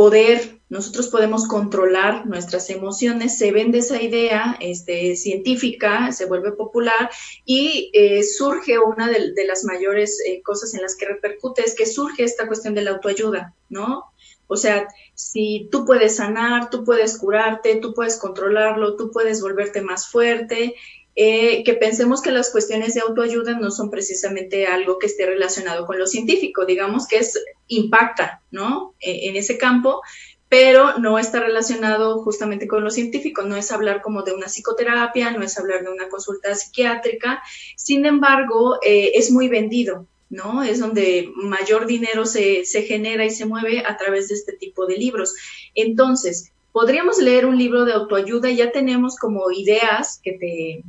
poder, 0.00 0.62
nosotros 0.70 1.08
podemos 1.08 1.46
controlar 1.46 2.24
nuestras 2.24 2.70
emociones, 2.70 3.36
se 3.36 3.52
vende 3.52 3.80
esa 3.80 4.00
idea 4.00 4.56
este, 4.58 5.14
científica, 5.14 6.10
se 6.10 6.24
vuelve 6.24 6.52
popular 6.52 7.10
y 7.44 7.90
eh, 7.92 8.22
surge 8.22 8.78
una 8.78 9.08
de, 9.08 9.44
las 9.46 9.62
mayores 9.64 10.18
eh, 10.26 10.40
cosas 10.40 10.72
en 10.72 10.80
las 10.80 10.96
que 10.96 11.04
repercute, 11.04 11.60
es 11.66 11.74
que 11.74 11.84
surge 11.84 12.24
esta 12.24 12.46
cuestión 12.46 12.74
de 12.74 12.80
la 12.80 12.92
autoayuda, 12.92 13.54
¿no? 13.68 14.06
O 14.46 14.56
sea, 14.56 14.88
si 15.14 15.68
tú 15.70 15.84
puedes 15.84 16.16
sanar, 16.16 16.70
tú 16.70 16.82
puedes 16.82 17.18
curarte, 17.18 17.76
tú 17.76 17.92
puedes 17.92 18.16
controlarlo, 18.16 18.96
tú 18.96 19.10
puedes 19.10 19.42
volverte 19.42 19.82
más 19.82 20.08
fuerte 20.08 20.76
eh, 21.16 21.64
que 21.64 21.74
pensemos 21.74 22.22
que 22.22 22.30
las 22.30 22.50
cuestiones 22.50 22.94
de 22.94 23.00
autoayuda 23.00 23.58
no 23.58 23.70
son 23.70 23.90
precisamente 23.90 24.66
algo 24.66 24.98
que 24.98 25.06
esté 25.06 25.26
relacionado 25.26 25.86
con 25.86 25.98
lo 25.98 26.06
científico, 26.06 26.64
digamos 26.64 27.08
que 27.08 27.18
es 27.18 27.38
impacta, 27.66 28.42
¿no? 28.50 28.94
E, 29.00 29.28
en 29.28 29.36
ese 29.36 29.58
campo, 29.58 30.02
pero 30.48 30.98
no 30.98 31.18
está 31.18 31.40
relacionado 31.40 32.22
justamente 32.22 32.66
con 32.66 32.84
lo 32.84 32.90
científico, 32.90 33.42
no 33.42 33.56
es 33.56 33.70
hablar 33.72 34.02
como 34.02 34.22
de 34.22 34.32
una 34.32 34.46
psicoterapia, 34.46 35.30
no 35.32 35.42
es 35.42 35.58
hablar 35.58 35.84
de 35.84 35.90
una 35.90 36.08
consulta 36.08 36.54
psiquiátrica, 36.54 37.42
sin 37.76 38.06
embargo, 38.06 38.78
eh, 38.82 39.12
es 39.14 39.30
muy 39.30 39.48
vendido, 39.48 40.06
¿no? 40.28 40.62
Es 40.62 40.78
donde 40.78 41.30
mayor 41.36 41.86
dinero 41.86 42.24
se, 42.24 42.64
se 42.64 42.82
genera 42.82 43.24
y 43.24 43.30
se 43.30 43.46
mueve 43.46 43.84
a 43.86 43.96
través 43.96 44.28
de 44.28 44.34
este 44.36 44.52
tipo 44.52 44.86
de 44.86 44.96
libros. 44.96 45.34
Entonces, 45.74 46.52
podríamos 46.72 47.18
leer 47.18 47.46
un 47.46 47.58
libro 47.58 47.84
de 47.84 47.92
autoayuda 47.92 48.50
ya 48.50 48.72
tenemos 48.72 49.16
como 49.16 49.50
ideas 49.50 50.20
que 50.22 50.32
te, 50.32 50.84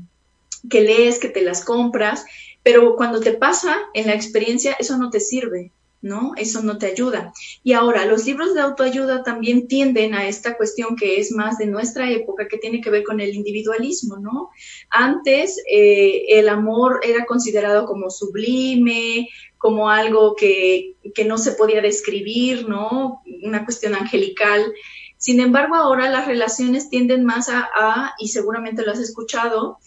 que 0.70 0.82
lees, 0.82 1.20
que 1.20 1.30
te 1.30 1.41
las 1.41 1.63
compras, 1.63 2.25
pero 2.63 2.96
cuando 2.96 3.20
te 3.20 3.34
pasa 3.34 3.80
en 3.94 4.08
la 4.08 4.13
experiencia, 4.13 4.75
eso 4.80 4.98
no 4.98 5.10
te 5.10 5.20
sirve. 5.20 5.72
¿no? 6.01 6.32
Eso 6.36 6.63
no 6.63 6.77
te 6.80 6.88
ayuda. 6.88 7.32
Y 7.63 7.74
ahora, 7.74 8.06
los 8.06 8.25
libros 8.25 8.56
de 8.56 8.62
autoayuda 8.62 9.24
también 9.24 9.68
tienden 9.68 10.15
a 10.15 10.27
esta 10.27 10.58
cuestión 10.58 10.96
que 10.96 11.20
es 11.20 11.32
más 11.32 11.60
de 11.60 11.68
nuestra 11.68 12.10
época, 12.10 12.48
que 12.48 12.58
tiene 12.58 12.82
que 12.82 12.89
ver 12.89 13.03
con 13.03 13.20
el 13.20 13.36
individualismo, 13.36 14.18
¿no? 14.18 14.50
Antes 14.89 15.62
eh, 15.72 16.25
el 16.30 16.50
amor 16.50 17.01
era 17.03 17.25
considerado 17.25 17.86
como 17.86 18.10
sublime, 18.10 19.30
como 19.60 19.89
algo 19.89 20.36
que, 20.36 20.96
que 21.13 21.24
no 21.24 21.38
se 21.38 21.51
podía 21.51 21.82
describir, 21.82 22.68
¿no? 22.68 23.22
Una 23.44 23.63
cuestión 23.63 23.94
angelical. 23.94 24.74
Sin 25.18 25.39
embargo, 25.39 25.75
ahora 25.75 26.10
las 26.10 26.25
relaciones 26.25 26.89
tienden 26.89 27.25
más 27.25 27.48
a, 27.48 28.15
y 28.18 28.30
seguramente 28.30 28.84
lo 28.84 28.91
has 28.91 29.00
escuchado, 29.00 29.77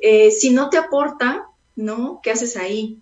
eh, 0.00 0.30
si 0.30 0.50
no 0.50 0.70
te 0.70 0.78
aporta, 0.78 1.48
¿no? 1.76 2.20
¿Qué 2.22 2.30
haces 2.30 2.56
ahí? 2.56 2.98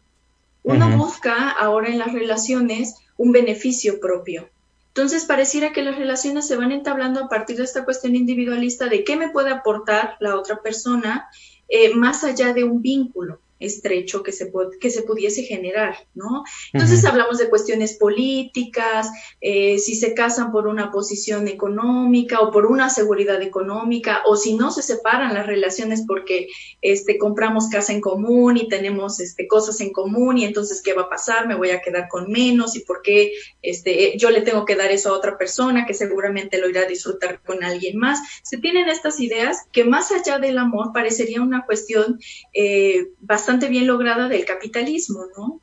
Uno 0.62 0.96
busca 0.96 1.50
ahora 1.50 1.88
en 1.88 1.98
las 1.98 2.12
relaciones 2.12 2.96
un 3.16 3.32
beneficio 3.32 4.00
propio. 4.00 4.48
Entonces, 4.88 5.24
pareciera 5.24 5.72
que 5.72 5.82
las 5.82 5.96
relaciones 5.96 6.46
se 6.46 6.56
van 6.56 6.72
entablando 6.72 7.22
a 7.22 7.28
partir 7.28 7.56
de 7.56 7.64
esta 7.64 7.84
cuestión 7.84 8.16
individualista 8.16 8.88
de 8.88 9.04
qué 9.04 9.16
me 9.16 9.28
puede 9.28 9.50
aportar 9.50 10.16
la 10.20 10.36
otra 10.36 10.62
persona 10.62 11.28
eh, 11.68 11.94
más 11.94 12.24
allá 12.24 12.52
de 12.52 12.64
un 12.64 12.82
vínculo 12.82 13.40
estrecho 13.58 14.22
que 14.22 14.32
se, 14.32 14.52
que 14.80 14.90
se 14.90 15.02
pudiese 15.02 15.42
generar, 15.42 15.96
¿no? 16.14 16.44
Entonces 16.72 17.04
hablamos 17.04 17.38
de 17.38 17.48
cuestiones 17.48 17.94
políticas, 17.94 19.10
eh, 19.40 19.78
si 19.78 19.94
se 19.94 20.14
casan 20.14 20.52
por 20.52 20.66
una 20.66 20.90
posición 20.90 21.48
económica 21.48 22.40
o 22.40 22.50
por 22.50 22.66
una 22.66 22.90
seguridad 22.90 23.40
económica, 23.40 24.22
o 24.26 24.36
si 24.36 24.54
no 24.54 24.70
se 24.70 24.82
separan 24.82 25.34
las 25.34 25.46
relaciones 25.46 26.04
porque 26.06 26.48
este, 26.82 27.16
compramos 27.16 27.68
casa 27.68 27.92
en 27.92 28.00
común 28.00 28.58
y 28.58 28.68
tenemos 28.68 29.20
este, 29.20 29.48
cosas 29.48 29.80
en 29.80 29.92
común 29.92 30.38
y 30.38 30.44
entonces, 30.44 30.82
¿qué 30.82 30.92
va 30.92 31.02
a 31.02 31.10
pasar? 31.10 31.48
Me 31.48 31.54
voy 31.54 31.70
a 31.70 31.80
quedar 31.80 32.08
con 32.08 32.30
menos 32.30 32.76
y 32.76 32.80
por 32.80 33.00
qué 33.00 33.32
este, 33.62 34.18
yo 34.18 34.30
le 34.30 34.42
tengo 34.42 34.64
que 34.64 34.76
dar 34.76 34.90
eso 34.90 35.10
a 35.10 35.16
otra 35.16 35.38
persona 35.38 35.86
que 35.86 35.94
seguramente 35.94 36.58
lo 36.58 36.68
irá 36.68 36.82
a 36.82 36.86
disfrutar 36.86 37.40
con 37.42 37.64
alguien 37.64 37.96
más. 37.98 38.20
Se 38.42 38.58
tienen 38.58 38.88
estas 38.88 39.18
ideas 39.20 39.66
que 39.72 39.84
más 39.84 40.12
allá 40.12 40.38
del 40.38 40.58
amor 40.58 40.92
parecería 40.92 41.40
una 41.40 41.64
cuestión 41.64 42.20
eh, 42.52 43.08
bastante 43.20 43.45
bastante 43.46 43.68
bien 43.68 43.86
lograda 43.86 44.28
del 44.28 44.44
capitalismo, 44.44 45.26
¿no? 45.36 45.60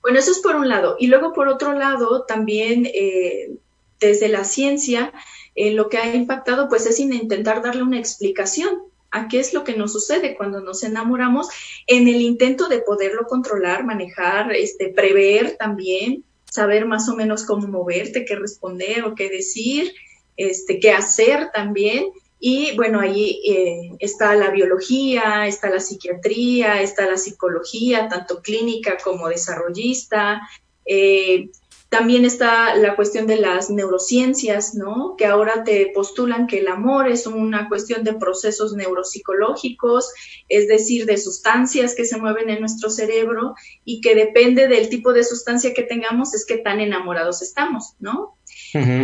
Bueno, 0.00 0.18
eso 0.20 0.30
es 0.30 0.38
por 0.38 0.54
un 0.54 0.68
lado. 0.68 0.94
Y 0.96 1.08
luego, 1.08 1.32
por 1.32 1.48
otro 1.48 1.72
lado, 1.72 2.22
también 2.22 2.86
eh, 2.94 3.50
desde 3.98 4.28
la 4.28 4.44
ciencia, 4.44 5.12
eh, 5.56 5.72
lo 5.72 5.88
que 5.88 5.98
ha 5.98 6.14
impactado, 6.14 6.68
pues, 6.68 6.86
es 6.86 7.00
intentar 7.00 7.62
darle 7.62 7.82
una 7.82 7.98
explicación 7.98 8.78
a 9.10 9.26
qué 9.26 9.40
es 9.40 9.52
lo 9.52 9.64
que 9.64 9.76
nos 9.76 9.92
sucede 9.92 10.36
cuando 10.36 10.60
nos 10.60 10.84
enamoramos, 10.84 11.48
en 11.88 12.06
el 12.06 12.20
intento 12.20 12.68
de 12.68 12.78
poderlo 12.78 13.26
controlar, 13.26 13.84
manejar, 13.84 14.52
este, 14.52 14.88
prever 14.88 15.56
también, 15.58 16.22
saber 16.44 16.86
más 16.86 17.08
o 17.08 17.16
menos 17.16 17.44
cómo 17.44 17.66
moverte, 17.66 18.24
qué 18.24 18.36
responder 18.36 19.02
o 19.02 19.16
qué 19.16 19.28
decir, 19.28 19.92
este, 20.36 20.78
qué 20.78 20.92
hacer 20.92 21.50
también. 21.52 22.04
Y 22.44 22.74
bueno, 22.74 22.98
ahí 22.98 23.40
eh, 23.46 23.92
está 24.00 24.34
la 24.34 24.50
biología, 24.50 25.46
está 25.46 25.70
la 25.70 25.78
psiquiatría, 25.78 26.82
está 26.82 27.06
la 27.06 27.16
psicología, 27.16 28.08
tanto 28.08 28.42
clínica 28.42 28.98
como 29.00 29.28
desarrollista. 29.28 30.40
Eh, 30.84 31.50
también 31.88 32.24
está 32.24 32.74
la 32.74 32.96
cuestión 32.96 33.28
de 33.28 33.36
las 33.36 33.70
neurociencias, 33.70 34.74
¿no? 34.74 35.14
Que 35.16 35.26
ahora 35.26 35.62
te 35.62 35.92
postulan 35.94 36.48
que 36.48 36.58
el 36.58 36.66
amor 36.66 37.06
es 37.06 37.28
una 37.28 37.68
cuestión 37.68 38.02
de 38.02 38.14
procesos 38.14 38.74
neuropsicológicos, 38.74 40.12
es 40.48 40.66
decir, 40.66 41.06
de 41.06 41.18
sustancias 41.18 41.94
que 41.94 42.04
se 42.04 42.16
mueven 42.16 42.50
en 42.50 42.58
nuestro 42.58 42.90
cerebro 42.90 43.54
y 43.84 44.00
que 44.00 44.16
depende 44.16 44.66
del 44.66 44.88
tipo 44.88 45.12
de 45.12 45.22
sustancia 45.22 45.74
que 45.74 45.84
tengamos 45.84 46.34
es 46.34 46.44
que 46.44 46.58
tan 46.58 46.80
enamorados 46.80 47.40
estamos, 47.40 47.94
¿no? 48.00 48.36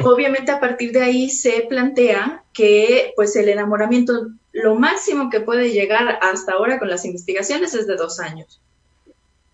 Obviamente 0.04 0.50
a 0.50 0.60
partir 0.60 0.92
de 0.92 1.02
ahí 1.02 1.28
se 1.28 1.66
plantea 1.68 2.44
que 2.52 3.12
pues 3.16 3.36
el 3.36 3.48
enamoramiento, 3.48 4.28
lo 4.52 4.74
máximo 4.76 5.28
que 5.30 5.40
puede 5.40 5.72
llegar 5.72 6.18
hasta 6.22 6.52
ahora 6.52 6.78
con 6.78 6.88
las 6.88 7.04
investigaciones 7.04 7.74
es 7.74 7.86
de 7.86 7.96
dos 7.96 8.18
años 8.18 8.60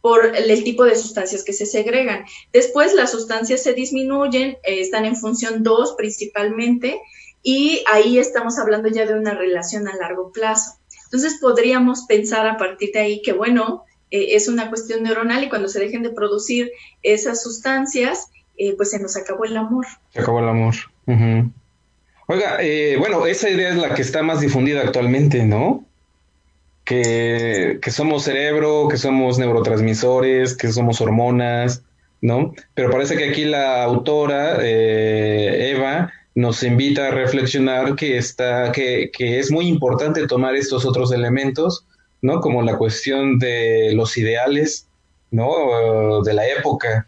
por 0.04 0.36
el 0.36 0.64
tipo 0.64 0.84
de 0.84 0.96
sustancias 0.96 1.42
que 1.44 1.54
se 1.54 1.64
segregan. 1.64 2.26
Después 2.52 2.92
las 2.92 3.12
sustancias 3.12 3.62
se 3.62 3.72
disminuyen, 3.72 4.58
eh, 4.62 4.80
están 4.80 5.06
en 5.06 5.16
función 5.16 5.62
2 5.62 5.94
principalmente, 5.96 7.00
y 7.42 7.82
ahí 7.90 8.18
estamos 8.18 8.58
hablando 8.58 8.88
ya 8.88 9.06
de 9.06 9.14
una 9.14 9.32
relación 9.32 9.88
a 9.88 9.96
largo 9.96 10.30
plazo. 10.30 10.72
Entonces 11.04 11.38
podríamos 11.40 12.04
pensar 12.06 12.46
a 12.46 12.58
partir 12.58 12.90
de 12.92 13.00
ahí 13.00 13.22
que, 13.22 13.32
bueno, 13.32 13.84
eh, 14.10 14.36
es 14.36 14.46
una 14.46 14.68
cuestión 14.68 15.02
neuronal 15.04 15.42
y 15.42 15.48
cuando 15.48 15.68
se 15.68 15.80
dejen 15.80 16.02
de 16.02 16.10
producir 16.10 16.70
esas 17.02 17.42
sustancias, 17.42 18.28
eh, 18.56 18.74
pues 18.76 18.90
se 18.90 19.00
nos 19.00 19.16
acabó 19.16 19.44
el 19.44 19.56
amor. 19.56 19.86
Se 20.10 20.20
acabó 20.20 20.40
el 20.40 20.48
amor. 20.48 20.74
Oiga, 22.26 22.56
eh, 22.60 22.96
bueno, 22.98 23.26
esa 23.26 23.50
idea 23.50 23.70
es 23.70 23.76
la 23.76 23.94
que 23.94 24.02
está 24.02 24.22
más 24.22 24.40
difundida 24.40 24.80
actualmente, 24.80 25.44
¿no? 25.44 25.84
Que, 26.84 27.80
somos 27.88 28.24
cerebro, 28.24 28.88
que 28.88 28.96
somos 28.96 29.38
neurotransmisores, 29.38 30.56
que 30.56 30.68
somos 30.72 31.00
hormonas, 31.00 31.82
¿no? 32.20 32.54
Pero 32.74 32.90
parece 32.90 33.16
que 33.16 33.28
aquí 33.30 33.44
la 33.44 33.82
autora, 33.84 34.58
eh, 34.62 35.72
Eva, 35.76 36.12
nos 36.34 36.62
invita 36.62 37.08
a 37.08 37.10
reflexionar 37.10 37.94
que, 37.94 38.16
está, 38.16 38.72
que, 38.72 39.10
que 39.12 39.38
es 39.38 39.50
muy 39.50 39.66
importante 39.66 40.26
tomar 40.26 40.56
estos 40.56 40.84
otros 40.86 41.12
elementos, 41.12 41.86
¿no? 42.22 42.40
Como 42.40 42.62
la 42.62 42.78
cuestión 42.78 43.38
de 43.38 43.92
los 43.94 44.16
ideales, 44.16 44.88
¿no? 45.30 46.22
De 46.22 46.32
la 46.32 46.48
época, 46.48 47.06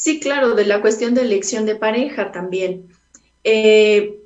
Sí, 0.00 0.18
claro, 0.18 0.54
de 0.54 0.64
la 0.64 0.80
cuestión 0.80 1.12
de 1.12 1.20
elección 1.20 1.66
de 1.66 1.76
pareja 1.76 2.32
también. 2.32 2.88
Eh, 3.44 4.18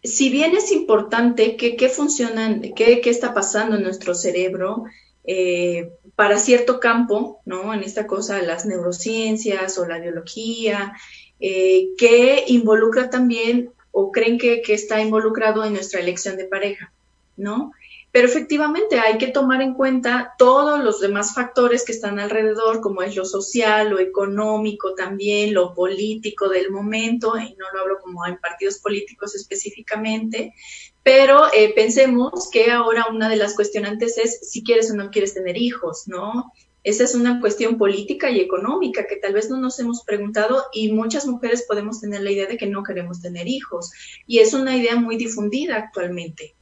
si 0.00 0.30
bien 0.30 0.54
es 0.54 0.70
importante 0.70 1.56
que, 1.56 1.74
qué 1.74 1.88
funcionan, 1.88 2.62
qué, 2.76 3.00
está 3.06 3.34
pasando 3.34 3.74
en 3.74 3.82
nuestro 3.82 4.14
cerebro 4.14 4.84
eh, 5.24 5.90
para 6.14 6.38
cierto 6.38 6.78
campo, 6.78 7.40
¿no? 7.44 7.74
En 7.74 7.82
esta 7.82 8.06
cosa, 8.06 8.40
las 8.40 8.66
neurociencias 8.66 9.76
o 9.78 9.86
la 9.88 9.98
biología, 9.98 10.92
eh, 11.40 11.88
que 11.98 12.44
involucra 12.46 13.10
también 13.10 13.70
o 13.90 14.12
creen 14.12 14.38
que, 14.38 14.62
que, 14.62 14.74
está 14.74 15.02
involucrado 15.02 15.64
en 15.64 15.72
nuestra 15.72 15.98
elección 15.98 16.36
de 16.36 16.44
pareja, 16.44 16.92
¿no? 17.36 17.72
Pero 18.16 18.28
efectivamente 18.28 18.98
hay 18.98 19.18
que 19.18 19.26
tomar 19.26 19.60
en 19.60 19.74
cuenta 19.74 20.32
todos 20.38 20.82
los 20.82 21.00
demás 21.00 21.34
factores 21.34 21.84
que 21.84 21.92
están 21.92 22.18
alrededor, 22.18 22.80
como 22.80 23.02
es 23.02 23.14
lo 23.14 23.26
social, 23.26 23.90
lo 23.90 24.00
económico 24.00 24.94
también, 24.94 25.52
lo 25.52 25.74
político 25.74 26.48
del 26.48 26.70
momento, 26.70 27.36
y 27.36 27.54
no 27.56 27.66
lo 27.74 27.80
hablo 27.80 27.98
como 28.02 28.24
en 28.24 28.38
partidos 28.38 28.78
políticos 28.78 29.34
específicamente, 29.34 30.54
pero 31.02 31.52
eh, 31.52 31.74
pensemos 31.74 32.48
que 32.50 32.70
ahora 32.70 33.04
una 33.10 33.28
de 33.28 33.36
las 33.36 33.54
cuestionantes 33.54 34.16
es 34.16 34.48
si 34.50 34.64
quieres 34.64 34.90
o 34.90 34.94
no 34.94 35.10
quieres 35.10 35.34
tener 35.34 35.58
hijos, 35.58 36.04
¿no? 36.06 36.54
Esa 36.84 37.04
es 37.04 37.14
una 37.14 37.38
cuestión 37.38 37.76
política 37.76 38.30
y 38.30 38.40
económica 38.40 39.06
que 39.06 39.16
tal 39.16 39.34
vez 39.34 39.50
no 39.50 39.58
nos 39.58 39.78
hemos 39.78 40.04
preguntado 40.04 40.64
y 40.72 40.90
muchas 40.90 41.26
mujeres 41.26 41.66
podemos 41.68 42.00
tener 42.00 42.22
la 42.22 42.30
idea 42.30 42.46
de 42.46 42.56
que 42.56 42.66
no 42.66 42.82
queremos 42.82 43.20
tener 43.20 43.46
hijos. 43.46 43.92
Y 44.26 44.38
es 44.38 44.54
una 44.54 44.74
idea 44.74 44.96
muy 44.96 45.18
difundida 45.18 45.76
actualmente. 45.76 46.55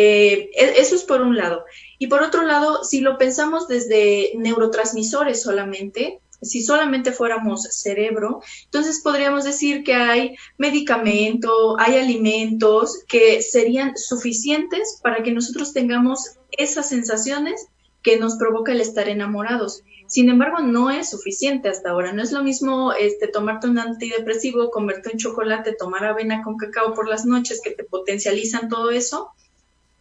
Eh, 0.00 0.50
e-, 0.54 0.80
eso 0.80 0.94
es 0.94 1.02
por 1.02 1.22
un 1.22 1.36
lado. 1.36 1.64
Y 1.98 2.06
por 2.06 2.22
otro 2.22 2.44
lado, 2.44 2.84
si 2.84 3.00
lo 3.00 3.18
pensamos 3.18 3.66
desde 3.66 4.30
neurotransmisores 4.36 5.42
solamente, 5.42 6.20
si 6.40 6.62
solamente 6.62 7.10
fuéramos 7.10 7.64
cerebro, 7.64 8.40
entonces 8.66 9.00
podríamos 9.02 9.42
decir 9.42 9.82
que 9.82 9.94
hay 9.94 10.36
medicamento, 10.56 11.76
hay 11.80 11.96
alimentos 11.96 13.02
que 13.08 13.42
serían 13.42 13.96
suficientes 13.96 15.00
para 15.02 15.24
que 15.24 15.32
nosotros 15.32 15.72
tengamos 15.72 16.36
esas 16.52 16.88
sensaciones 16.88 17.66
que 18.00 18.18
nos 18.18 18.36
provoca 18.36 18.70
el 18.70 18.80
estar 18.80 19.08
enamorados. 19.08 19.82
Sin 20.06 20.28
embargo, 20.28 20.60
no 20.60 20.92
es 20.92 21.10
suficiente 21.10 21.68
hasta 21.68 21.90
ahora. 21.90 22.12
No 22.12 22.22
es 22.22 22.30
lo 22.30 22.44
mismo 22.44 22.92
este, 22.92 23.26
tomarte 23.26 23.66
un 23.66 23.80
antidepresivo, 23.80 24.70
comerte 24.70 25.10
un 25.12 25.18
chocolate, 25.18 25.74
tomar 25.74 26.04
avena 26.04 26.44
con 26.44 26.56
cacao 26.56 26.94
por 26.94 27.08
las 27.08 27.26
noches 27.26 27.60
que 27.60 27.72
te 27.72 27.82
potencializan 27.82 28.68
todo 28.68 28.90
eso, 28.92 29.32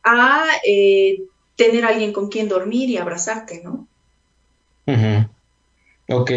a 0.08 0.46
eh, 0.66 1.22
tener 1.56 1.86
alguien 1.86 2.14
con 2.14 2.30
quien 2.30 2.48
dormir 2.48 2.90
y 2.90 2.98
abrazarte, 2.98 3.62
¿no? 3.64 3.88
Ok, 6.10 6.32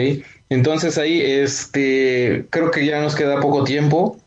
entonces 0.48 0.98
ahí 0.98 1.20
este, 1.20 2.46
creo 2.50 2.72
que 2.72 2.84
ya 2.84 3.00
nos 3.00 3.14
queda 3.14 3.40
poco 3.40 3.62
tiempo, 3.62 4.18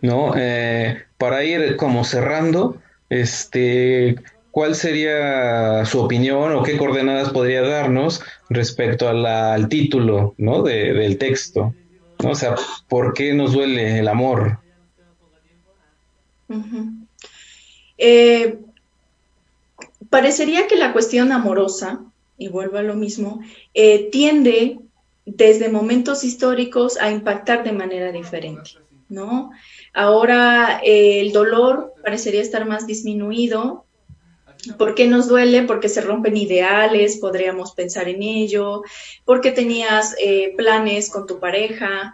¿no? 0.00 0.32
Eh, 0.36 1.04
para 1.18 1.44
ir 1.44 1.76
como 1.76 2.02
cerrando, 2.04 2.76
este, 3.08 4.16
¿cuál 4.50 4.74
sería 4.74 5.84
su 5.84 6.00
opinión 6.00 6.52
o 6.56 6.64
qué 6.64 6.76
coordenadas 6.76 7.30
podría 7.30 7.62
darnos 7.62 8.22
respecto 8.48 9.08
al 9.08 9.68
título, 9.68 10.34
¿no? 10.38 10.62
del 10.62 11.18
texto, 11.18 11.72
¿no? 12.20 12.30
O 12.30 12.34
sea, 12.34 12.56
¿por 12.88 13.14
qué 13.14 13.32
nos 13.34 13.52
duele 13.52 14.00
el 14.00 14.08
amor? 14.08 14.58
Eh, 18.04 18.58
parecería 20.10 20.66
que 20.66 20.74
la 20.74 20.92
cuestión 20.92 21.30
amorosa 21.30 22.00
y 22.36 22.48
vuelvo 22.48 22.78
a 22.78 22.82
lo 22.82 22.96
mismo, 22.96 23.40
eh, 23.74 24.10
tiende 24.10 24.80
desde 25.24 25.68
momentos 25.68 26.24
históricos 26.24 26.98
a 27.00 27.12
impactar 27.12 27.62
de 27.62 27.70
manera 27.70 28.10
diferente, 28.10 28.72
¿no? 29.08 29.52
Ahora 29.94 30.80
eh, 30.82 31.20
el 31.20 31.30
dolor 31.30 31.94
parecería 32.02 32.42
estar 32.42 32.66
más 32.66 32.88
disminuido. 32.88 33.84
¿Por 34.78 34.96
qué 34.96 35.06
nos 35.06 35.28
duele? 35.28 35.62
Porque 35.62 35.88
se 35.88 36.00
rompen 36.00 36.36
ideales, 36.36 37.18
podríamos 37.18 37.70
pensar 37.70 38.08
en 38.08 38.24
ello, 38.24 38.82
porque 39.24 39.52
tenías 39.52 40.16
planes 40.56 41.08
con 41.08 41.28
tu 41.28 41.38
pareja, 41.38 42.12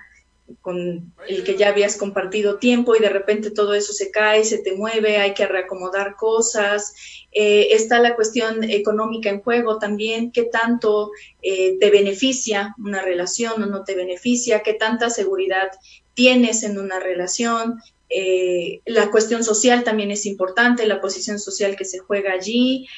con 0.60 1.12
el 1.28 1.44
que 1.44 1.56
ya 1.56 1.68
habías 1.68 1.96
compartido 1.96 2.58
tiempo 2.58 2.96
y 2.96 3.00
de 3.00 3.08
repente 3.08 3.50
todo 3.50 3.74
eso 3.74 3.92
se 3.92 4.10
cae, 4.10 4.44
se 4.44 4.58
te 4.58 4.74
mueve, 4.74 5.18
hay 5.18 5.34
que 5.34 5.46
reacomodar 5.46 6.16
cosas. 6.16 6.94
Eh, 7.32 7.68
está 7.72 8.00
la 8.00 8.16
cuestión 8.16 8.64
económica 8.64 9.30
en 9.30 9.40
juego 9.40 9.78
también, 9.78 10.32
qué 10.32 10.44
tanto 10.44 11.10
eh, 11.42 11.76
te 11.78 11.90
beneficia 11.90 12.74
una 12.78 13.02
relación 13.02 13.62
o 13.62 13.66
no 13.66 13.84
te 13.84 13.94
beneficia, 13.94 14.62
qué 14.62 14.74
tanta 14.74 15.10
seguridad 15.10 15.70
tienes 16.14 16.62
en 16.62 16.78
una 16.78 16.98
relación. 16.98 17.80
Eh, 18.10 18.80
la 18.86 19.10
cuestión 19.10 19.44
social 19.44 19.84
también 19.84 20.10
es 20.10 20.24
importante, 20.24 20.86
la 20.86 21.00
posición 21.00 21.38
social 21.38 21.76
que 21.76 21.84
se 21.84 21.98
juega 21.98 22.32
allí, 22.32 22.88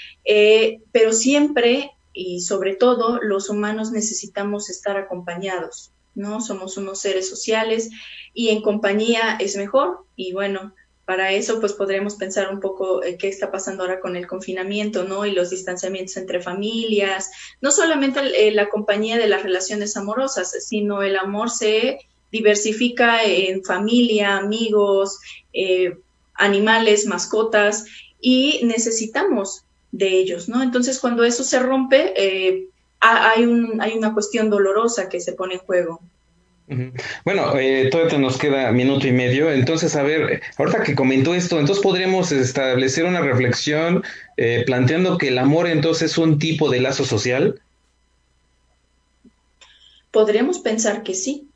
pero 0.93 1.13
siempre 1.13 1.91
y 2.13 2.41
sobre 2.41 2.77
todo 2.77 3.21
los 3.21 3.49
humanos 3.51 3.91
necesitamos 3.91 4.71
estar 4.71 4.97
acompañados 4.97 5.93
¿no? 6.21 6.41
Somos 6.41 6.77
unos 6.77 7.01
seres 7.01 7.29
sociales 7.29 7.91
y 8.33 8.51
en 8.51 8.63
compañía 8.63 9.37
es 9.41 9.57
mejor 9.57 10.05
y 10.15 10.33
bueno, 10.33 10.75
para 11.11 11.33
eso 11.33 11.59
pues 11.59 11.73
podremos 11.73 12.15
pensar 12.15 12.55
un 12.55 12.61
poco 12.61 13.03
eh, 13.03 13.17
qué 13.19 13.27
está 13.27 13.51
pasando 13.51 13.83
ahora 13.83 13.99
con 13.99 14.15
el 14.15 14.29
confinamiento, 14.29 15.03
¿no? 15.03 15.27
Y 15.27 15.33
los 15.33 15.51
distanciamientos 15.51 16.17
entre 16.17 16.41
familias, 16.41 17.33
no 17.61 17.73
solamente 17.73 18.21
eh, 18.21 18.53
la 18.53 18.69
compañía 18.69 19.19
de 19.19 19.27
las 19.27 19.43
relaciones 19.43 19.97
amorosas, 19.97 20.53
sino 20.65 21.03
el 21.03 21.17
amor 21.17 21.51
se 21.51 21.99
diversifica 22.31 23.25
en 23.25 23.65
familia, 23.65 24.37
amigos, 24.37 25.19
eh, 25.53 25.97
animales, 26.35 27.07
mascotas 27.07 27.87
y 28.21 28.61
necesitamos 28.63 29.65
de 29.91 30.11
ellos, 30.11 30.49
¿no? 30.49 30.63
Entonces 30.63 31.01
cuando 31.01 31.25
eso 31.25 31.43
se 31.43 31.59
rompe, 31.59 32.15
hay, 33.01 33.47
un, 33.47 33.81
hay 33.81 33.99
una 33.99 34.15
cuestión 34.15 34.49
dolorosa 34.49 35.09
que 35.09 35.19
se 35.19 35.33
pone 35.33 35.55
en 35.55 35.61
juego. 35.61 36.01
Bueno, 37.25 37.59
eh, 37.59 37.89
todavía 37.91 38.19
nos 38.19 38.39
queda 38.39 38.71
minuto 38.71 39.07
y 39.07 39.13
medio, 39.13 39.51
entonces, 39.51 39.97
a 39.97 40.05
ver, 40.05 40.41
ahorita 40.57 40.85
que 40.85 40.95
comentó 40.95 41.35
esto, 41.35 41.59
entonces 41.59 41.83
podríamos 41.83 42.31
establecer 42.31 43.05
una 43.07 43.21
reflexión 43.21 44.05
eh, 44.37 44.63
planteando 44.65 45.19
que 45.19 45.29
el 45.29 45.39
amor 45.39 45.67
entonces 45.67 46.13
es 46.13 46.19
un 46.19 46.39
tipo 46.39 46.71
de 46.71 46.81
lazo 46.81 47.05
social. 47.05 47.61
Podríamos 50.13 50.61
pensar 50.61 51.03
que 51.03 51.15
sí. 51.15 51.49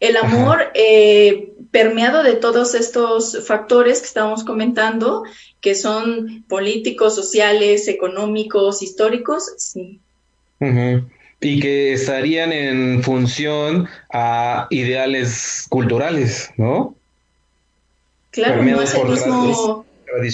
El 0.00 0.16
amor 0.16 0.72
eh, 0.74 1.52
permeado 1.70 2.22
de 2.22 2.34
todos 2.34 2.74
estos 2.74 3.46
factores 3.46 4.00
que 4.00 4.06
estamos 4.06 4.42
comentando, 4.42 5.22
que 5.60 5.74
son 5.74 6.44
políticos, 6.48 7.14
sociales, 7.14 7.86
económicos, 7.86 8.82
históricos, 8.82 9.52
sí. 9.58 10.00
Y 11.40 11.60
que 11.60 11.92
estarían 11.92 12.52
en 12.52 13.02
función 13.02 13.88
a 14.12 14.66
ideales 14.70 15.66
culturales, 15.68 16.50
¿no? 16.56 16.94
Claro, 18.30 18.62
no 18.62 18.82
es, 18.82 18.94
el 18.94 19.06
mismo, 19.06 19.86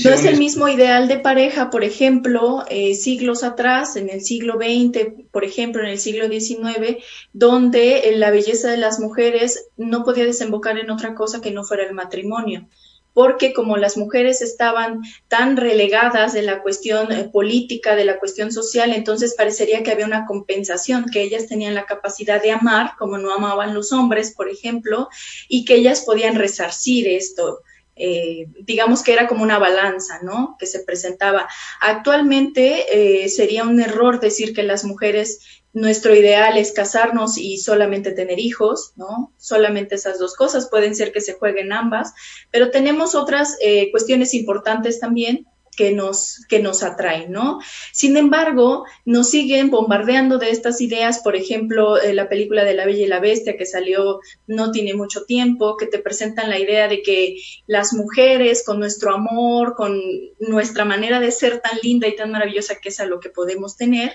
no 0.04 0.10
es 0.10 0.24
el 0.24 0.36
mismo 0.36 0.68
ideal 0.68 1.06
de 1.06 1.18
pareja, 1.18 1.70
por 1.70 1.84
ejemplo, 1.84 2.64
eh, 2.68 2.94
siglos 2.94 3.44
atrás, 3.44 3.94
en 3.96 4.10
el 4.10 4.22
siglo 4.22 4.54
XX, 4.54 5.12
por 5.30 5.44
ejemplo, 5.44 5.82
en 5.82 5.88
el 5.88 5.98
siglo 5.98 6.28
XIX, 6.28 6.96
donde 7.32 8.12
la 8.16 8.30
belleza 8.30 8.70
de 8.70 8.76
las 8.76 8.98
mujeres 8.98 9.68
no 9.76 10.04
podía 10.04 10.24
desembocar 10.24 10.78
en 10.78 10.90
otra 10.90 11.14
cosa 11.14 11.40
que 11.40 11.52
no 11.52 11.62
fuera 11.62 11.84
el 11.84 11.94
matrimonio 11.94 12.66
porque 13.14 13.52
como 13.52 13.76
las 13.76 13.96
mujeres 13.96 14.40
estaban 14.42 15.02
tan 15.28 15.56
relegadas 15.56 16.32
de 16.32 16.42
la 16.42 16.62
cuestión 16.62 17.12
eh, 17.12 17.24
política, 17.24 17.94
de 17.94 18.04
la 18.04 18.18
cuestión 18.18 18.52
social, 18.52 18.92
entonces 18.92 19.34
parecería 19.36 19.82
que 19.82 19.90
había 19.90 20.06
una 20.06 20.26
compensación, 20.26 21.06
que 21.12 21.22
ellas 21.22 21.46
tenían 21.46 21.74
la 21.74 21.86
capacidad 21.86 22.42
de 22.42 22.52
amar 22.52 22.92
como 22.98 23.18
no 23.18 23.32
amaban 23.32 23.74
los 23.74 23.92
hombres, 23.92 24.32
por 24.34 24.48
ejemplo, 24.48 25.08
y 25.48 25.64
que 25.64 25.74
ellas 25.74 26.02
podían 26.06 26.36
resarcir 26.36 27.08
esto. 27.08 27.60
Eh, 27.94 28.46
digamos 28.60 29.02
que 29.02 29.12
era 29.12 29.26
como 29.26 29.42
una 29.42 29.58
balanza, 29.58 30.20
¿no? 30.22 30.56
Que 30.58 30.66
se 30.66 30.80
presentaba. 30.80 31.48
Actualmente 31.80 33.24
eh, 33.24 33.28
sería 33.28 33.64
un 33.64 33.80
error 33.80 34.18
decir 34.18 34.54
que 34.54 34.62
las 34.62 34.84
mujeres 34.84 35.62
nuestro 35.74 36.14
ideal 36.14 36.58
es 36.58 36.72
casarnos 36.72 37.38
y 37.38 37.58
solamente 37.58 38.12
tener 38.12 38.38
hijos, 38.38 38.92
¿no? 38.96 39.32
Solamente 39.38 39.94
esas 39.94 40.18
dos 40.18 40.36
cosas, 40.36 40.68
pueden 40.68 40.94
ser 40.94 41.12
que 41.12 41.22
se 41.22 41.32
jueguen 41.34 41.72
ambas, 41.72 42.12
pero 42.50 42.70
tenemos 42.70 43.14
otras 43.14 43.56
eh, 43.62 43.90
cuestiones 43.90 44.34
importantes 44.34 45.00
también 45.00 45.46
que 45.76 45.92
nos, 45.92 46.44
que 46.48 46.58
nos 46.58 46.82
atraen, 46.82 47.32
¿no? 47.32 47.60
Sin 47.92 48.16
embargo, 48.16 48.84
nos 49.06 49.30
siguen 49.30 49.70
bombardeando 49.70 50.38
de 50.38 50.50
estas 50.50 50.80
ideas, 50.82 51.20
por 51.20 51.34
ejemplo, 51.34 52.00
eh, 52.00 52.12
la 52.12 52.28
película 52.28 52.64
de 52.64 52.74
La 52.74 52.84
Bella 52.84 53.04
y 53.04 53.08
la 53.08 53.20
Bestia 53.20 53.56
que 53.56 53.64
salió 53.64 54.20
no 54.46 54.70
tiene 54.70 54.94
mucho 54.94 55.24
tiempo, 55.24 55.78
que 55.78 55.86
te 55.86 55.98
presentan 55.98 56.50
la 56.50 56.58
idea 56.58 56.88
de 56.88 57.02
que 57.02 57.36
las 57.66 57.94
mujeres 57.94 58.64
con 58.64 58.78
nuestro 58.78 59.14
amor, 59.14 59.74
con 59.74 59.98
nuestra 60.40 60.84
manera 60.84 61.20
de 61.20 61.30
ser 61.30 61.60
tan 61.60 61.78
linda 61.82 62.06
y 62.06 62.16
tan 62.16 62.32
maravillosa 62.32 62.76
que 62.76 62.90
es 62.90 63.00
a 63.00 63.06
lo 63.06 63.18
que 63.18 63.30
podemos 63.30 63.76
tener, 63.76 64.12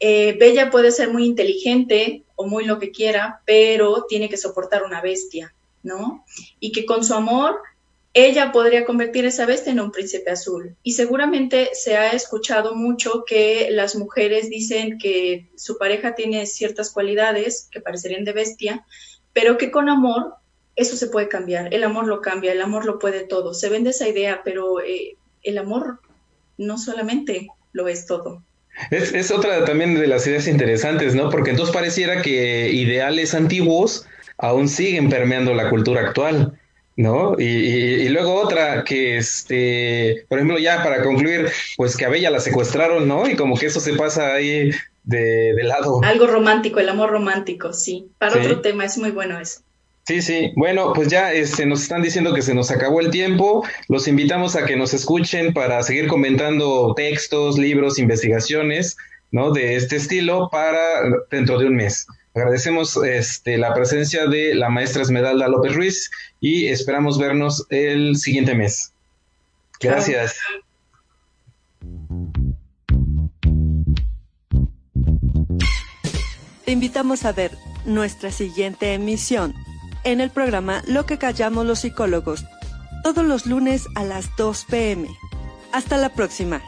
eh, 0.00 0.36
Bella 0.38 0.70
puede 0.70 0.92
ser 0.92 1.10
muy 1.10 1.24
inteligente 1.24 2.24
o 2.36 2.46
muy 2.46 2.64
lo 2.64 2.78
que 2.78 2.90
quiera, 2.90 3.42
pero 3.46 4.04
tiene 4.06 4.28
que 4.28 4.36
soportar 4.36 4.82
una 4.82 5.00
bestia, 5.00 5.54
¿no? 5.82 6.24
Y 6.58 6.72
que 6.72 6.84
con 6.84 7.04
su 7.04 7.14
amor 7.14 7.58
ella 8.12 8.50
podría 8.50 8.84
convertir 8.84 9.24
esa 9.24 9.46
bestia 9.46 9.72
en 9.72 9.80
un 9.80 9.92
príncipe 9.92 10.30
azul. 10.30 10.74
Y 10.82 10.92
seguramente 10.92 11.70
se 11.74 11.96
ha 11.96 12.10
escuchado 12.10 12.74
mucho 12.74 13.24
que 13.24 13.68
las 13.70 13.94
mujeres 13.94 14.50
dicen 14.50 14.98
que 14.98 15.48
su 15.56 15.78
pareja 15.78 16.14
tiene 16.14 16.46
ciertas 16.46 16.90
cualidades 16.90 17.68
que 17.70 17.80
parecerían 17.80 18.24
de 18.24 18.32
bestia, 18.32 18.84
pero 19.32 19.58
que 19.58 19.70
con 19.70 19.88
amor 19.88 20.34
eso 20.74 20.96
se 20.96 21.06
puede 21.06 21.28
cambiar. 21.28 21.72
El 21.72 21.84
amor 21.84 22.06
lo 22.06 22.20
cambia, 22.20 22.52
el 22.52 22.62
amor 22.62 22.84
lo 22.84 22.98
puede 22.98 23.20
todo. 23.20 23.54
Se 23.54 23.68
vende 23.68 23.90
esa 23.90 24.08
idea, 24.08 24.42
pero 24.44 24.80
eh, 24.80 25.16
el 25.42 25.58
amor 25.58 26.00
no 26.58 26.78
solamente 26.78 27.48
lo 27.72 27.86
es 27.86 28.06
todo. 28.06 28.42
Es, 28.90 29.12
es, 29.12 29.30
otra 29.30 29.64
también 29.64 29.94
de 29.94 30.06
las 30.06 30.26
ideas 30.26 30.48
interesantes, 30.48 31.14
¿no? 31.14 31.28
Porque 31.28 31.50
entonces 31.50 31.74
pareciera 31.74 32.22
que 32.22 32.70
ideales 32.70 33.34
antiguos 33.34 34.06
aún 34.38 34.68
siguen 34.68 35.10
permeando 35.10 35.54
la 35.54 35.68
cultura 35.68 36.00
actual, 36.00 36.58
¿no? 36.96 37.36
Y, 37.38 37.44
y, 37.44 38.08
luego 38.08 38.34
otra 38.34 38.84
que, 38.84 39.16
este, 39.16 40.26
por 40.28 40.38
ejemplo, 40.38 40.58
ya 40.58 40.82
para 40.82 41.02
concluir, 41.02 41.50
pues 41.76 41.96
que 41.96 42.04
a 42.04 42.08
Bella 42.08 42.30
la 42.30 42.40
secuestraron, 42.40 43.08
¿no? 43.08 43.28
Y 43.28 43.36
como 43.36 43.56
que 43.56 43.66
eso 43.66 43.80
se 43.80 43.94
pasa 43.94 44.34
ahí 44.34 44.70
de, 45.04 45.54
de 45.54 45.62
lado. 45.64 46.00
Algo 46.02 46.26
romántico, 46.26 46.80
el 46.80 46.88
amor 46.88 47.10
romántico, 47.10 47.72
sí. 47.72 48.08
Para 48.18 48.38
otro 48.38 48.60
tema, 48.60 48.84
es 48.84 48.98
muy 48.98 49.10
bueno 49.10 49.40
eso. 49.40 49.60
Sí, 50.06 50.22
sí. 50.22 50.52
Bueno, 50.56 50.92
pues 50.92 51.08
ya 51.08 51.32
este, 51.32 51.66
nos 51.66 51.82
están 51.82 52.02
diciendo 52.02 52.34
que 52.34 52.42
se 52.42 52.54
nos 52.54 52.70
acabó 52.70 53.00
el 53.00 53.10
tiempo. 53.10 53.64
Los 53.88 54.08
invitamos 54.08 54.56
a 54.56 54.66
que 54.66 54.76
nos 54.76 54.92
escuchen 54.92 55.52
para 55.52 55.82
seguir 55.82 56.08
comentando 56.08 56.94
textos, 56.96 57.58
libros, 57.58 57.98
investigaciones, 57.98 58.96
¿no? 59.30 59.52
De 59.52 59.76
este 59.76 59.96
estilo 59.96 60.48
para 60.50 60.80
dentro 61.30 61.58
de 61.58 61.66
un 61.66 61.76
mes. 61.76 62.06
Agradecemos 62.34 62.96
este, 62.96 63.58
la 63.58 63.74
presencia 63.74 64.26
de 64.26 64.54
la 64.54 64.68
maestra 64.68 65.02
Esmeralda 65.02 65.48
López 65.48 65.74
Ruiz 65.74 66.10
y 66.40 66.68
esperamos 66.68 67.18
vernos 67.18 67.66
el 67.70 68.16
siguiente 68.16 68.54
mes. 68.54 68.92
Gracias. 69.80 70.38
Te 76.64 76.72
invitamos 76.72 77.24
a 77.24 77.32
ver 77.32 77.50
nuestra 77.84 78.30
siguiente 78.30 78.94
emisión 78.94 79.54
en 80.04 80.20
el 80.20 80.30
programa 80.30 80.82
Lo 80.86 81.06
que 81.06 81.18
callamos 81.18 81.66
los 81.66 81.80
psicólogos, 81.80 82.44
todos 83.02 83.24
los 83.24 83.46
lunes 83.46 83.86
a 83.96 84.04
las 84.04 84.36
2 84.36 84.66
pm. 84.70 85.08
Hasta 85.72 85.96
la 85.96 86.10
próxima. 86.10 86.62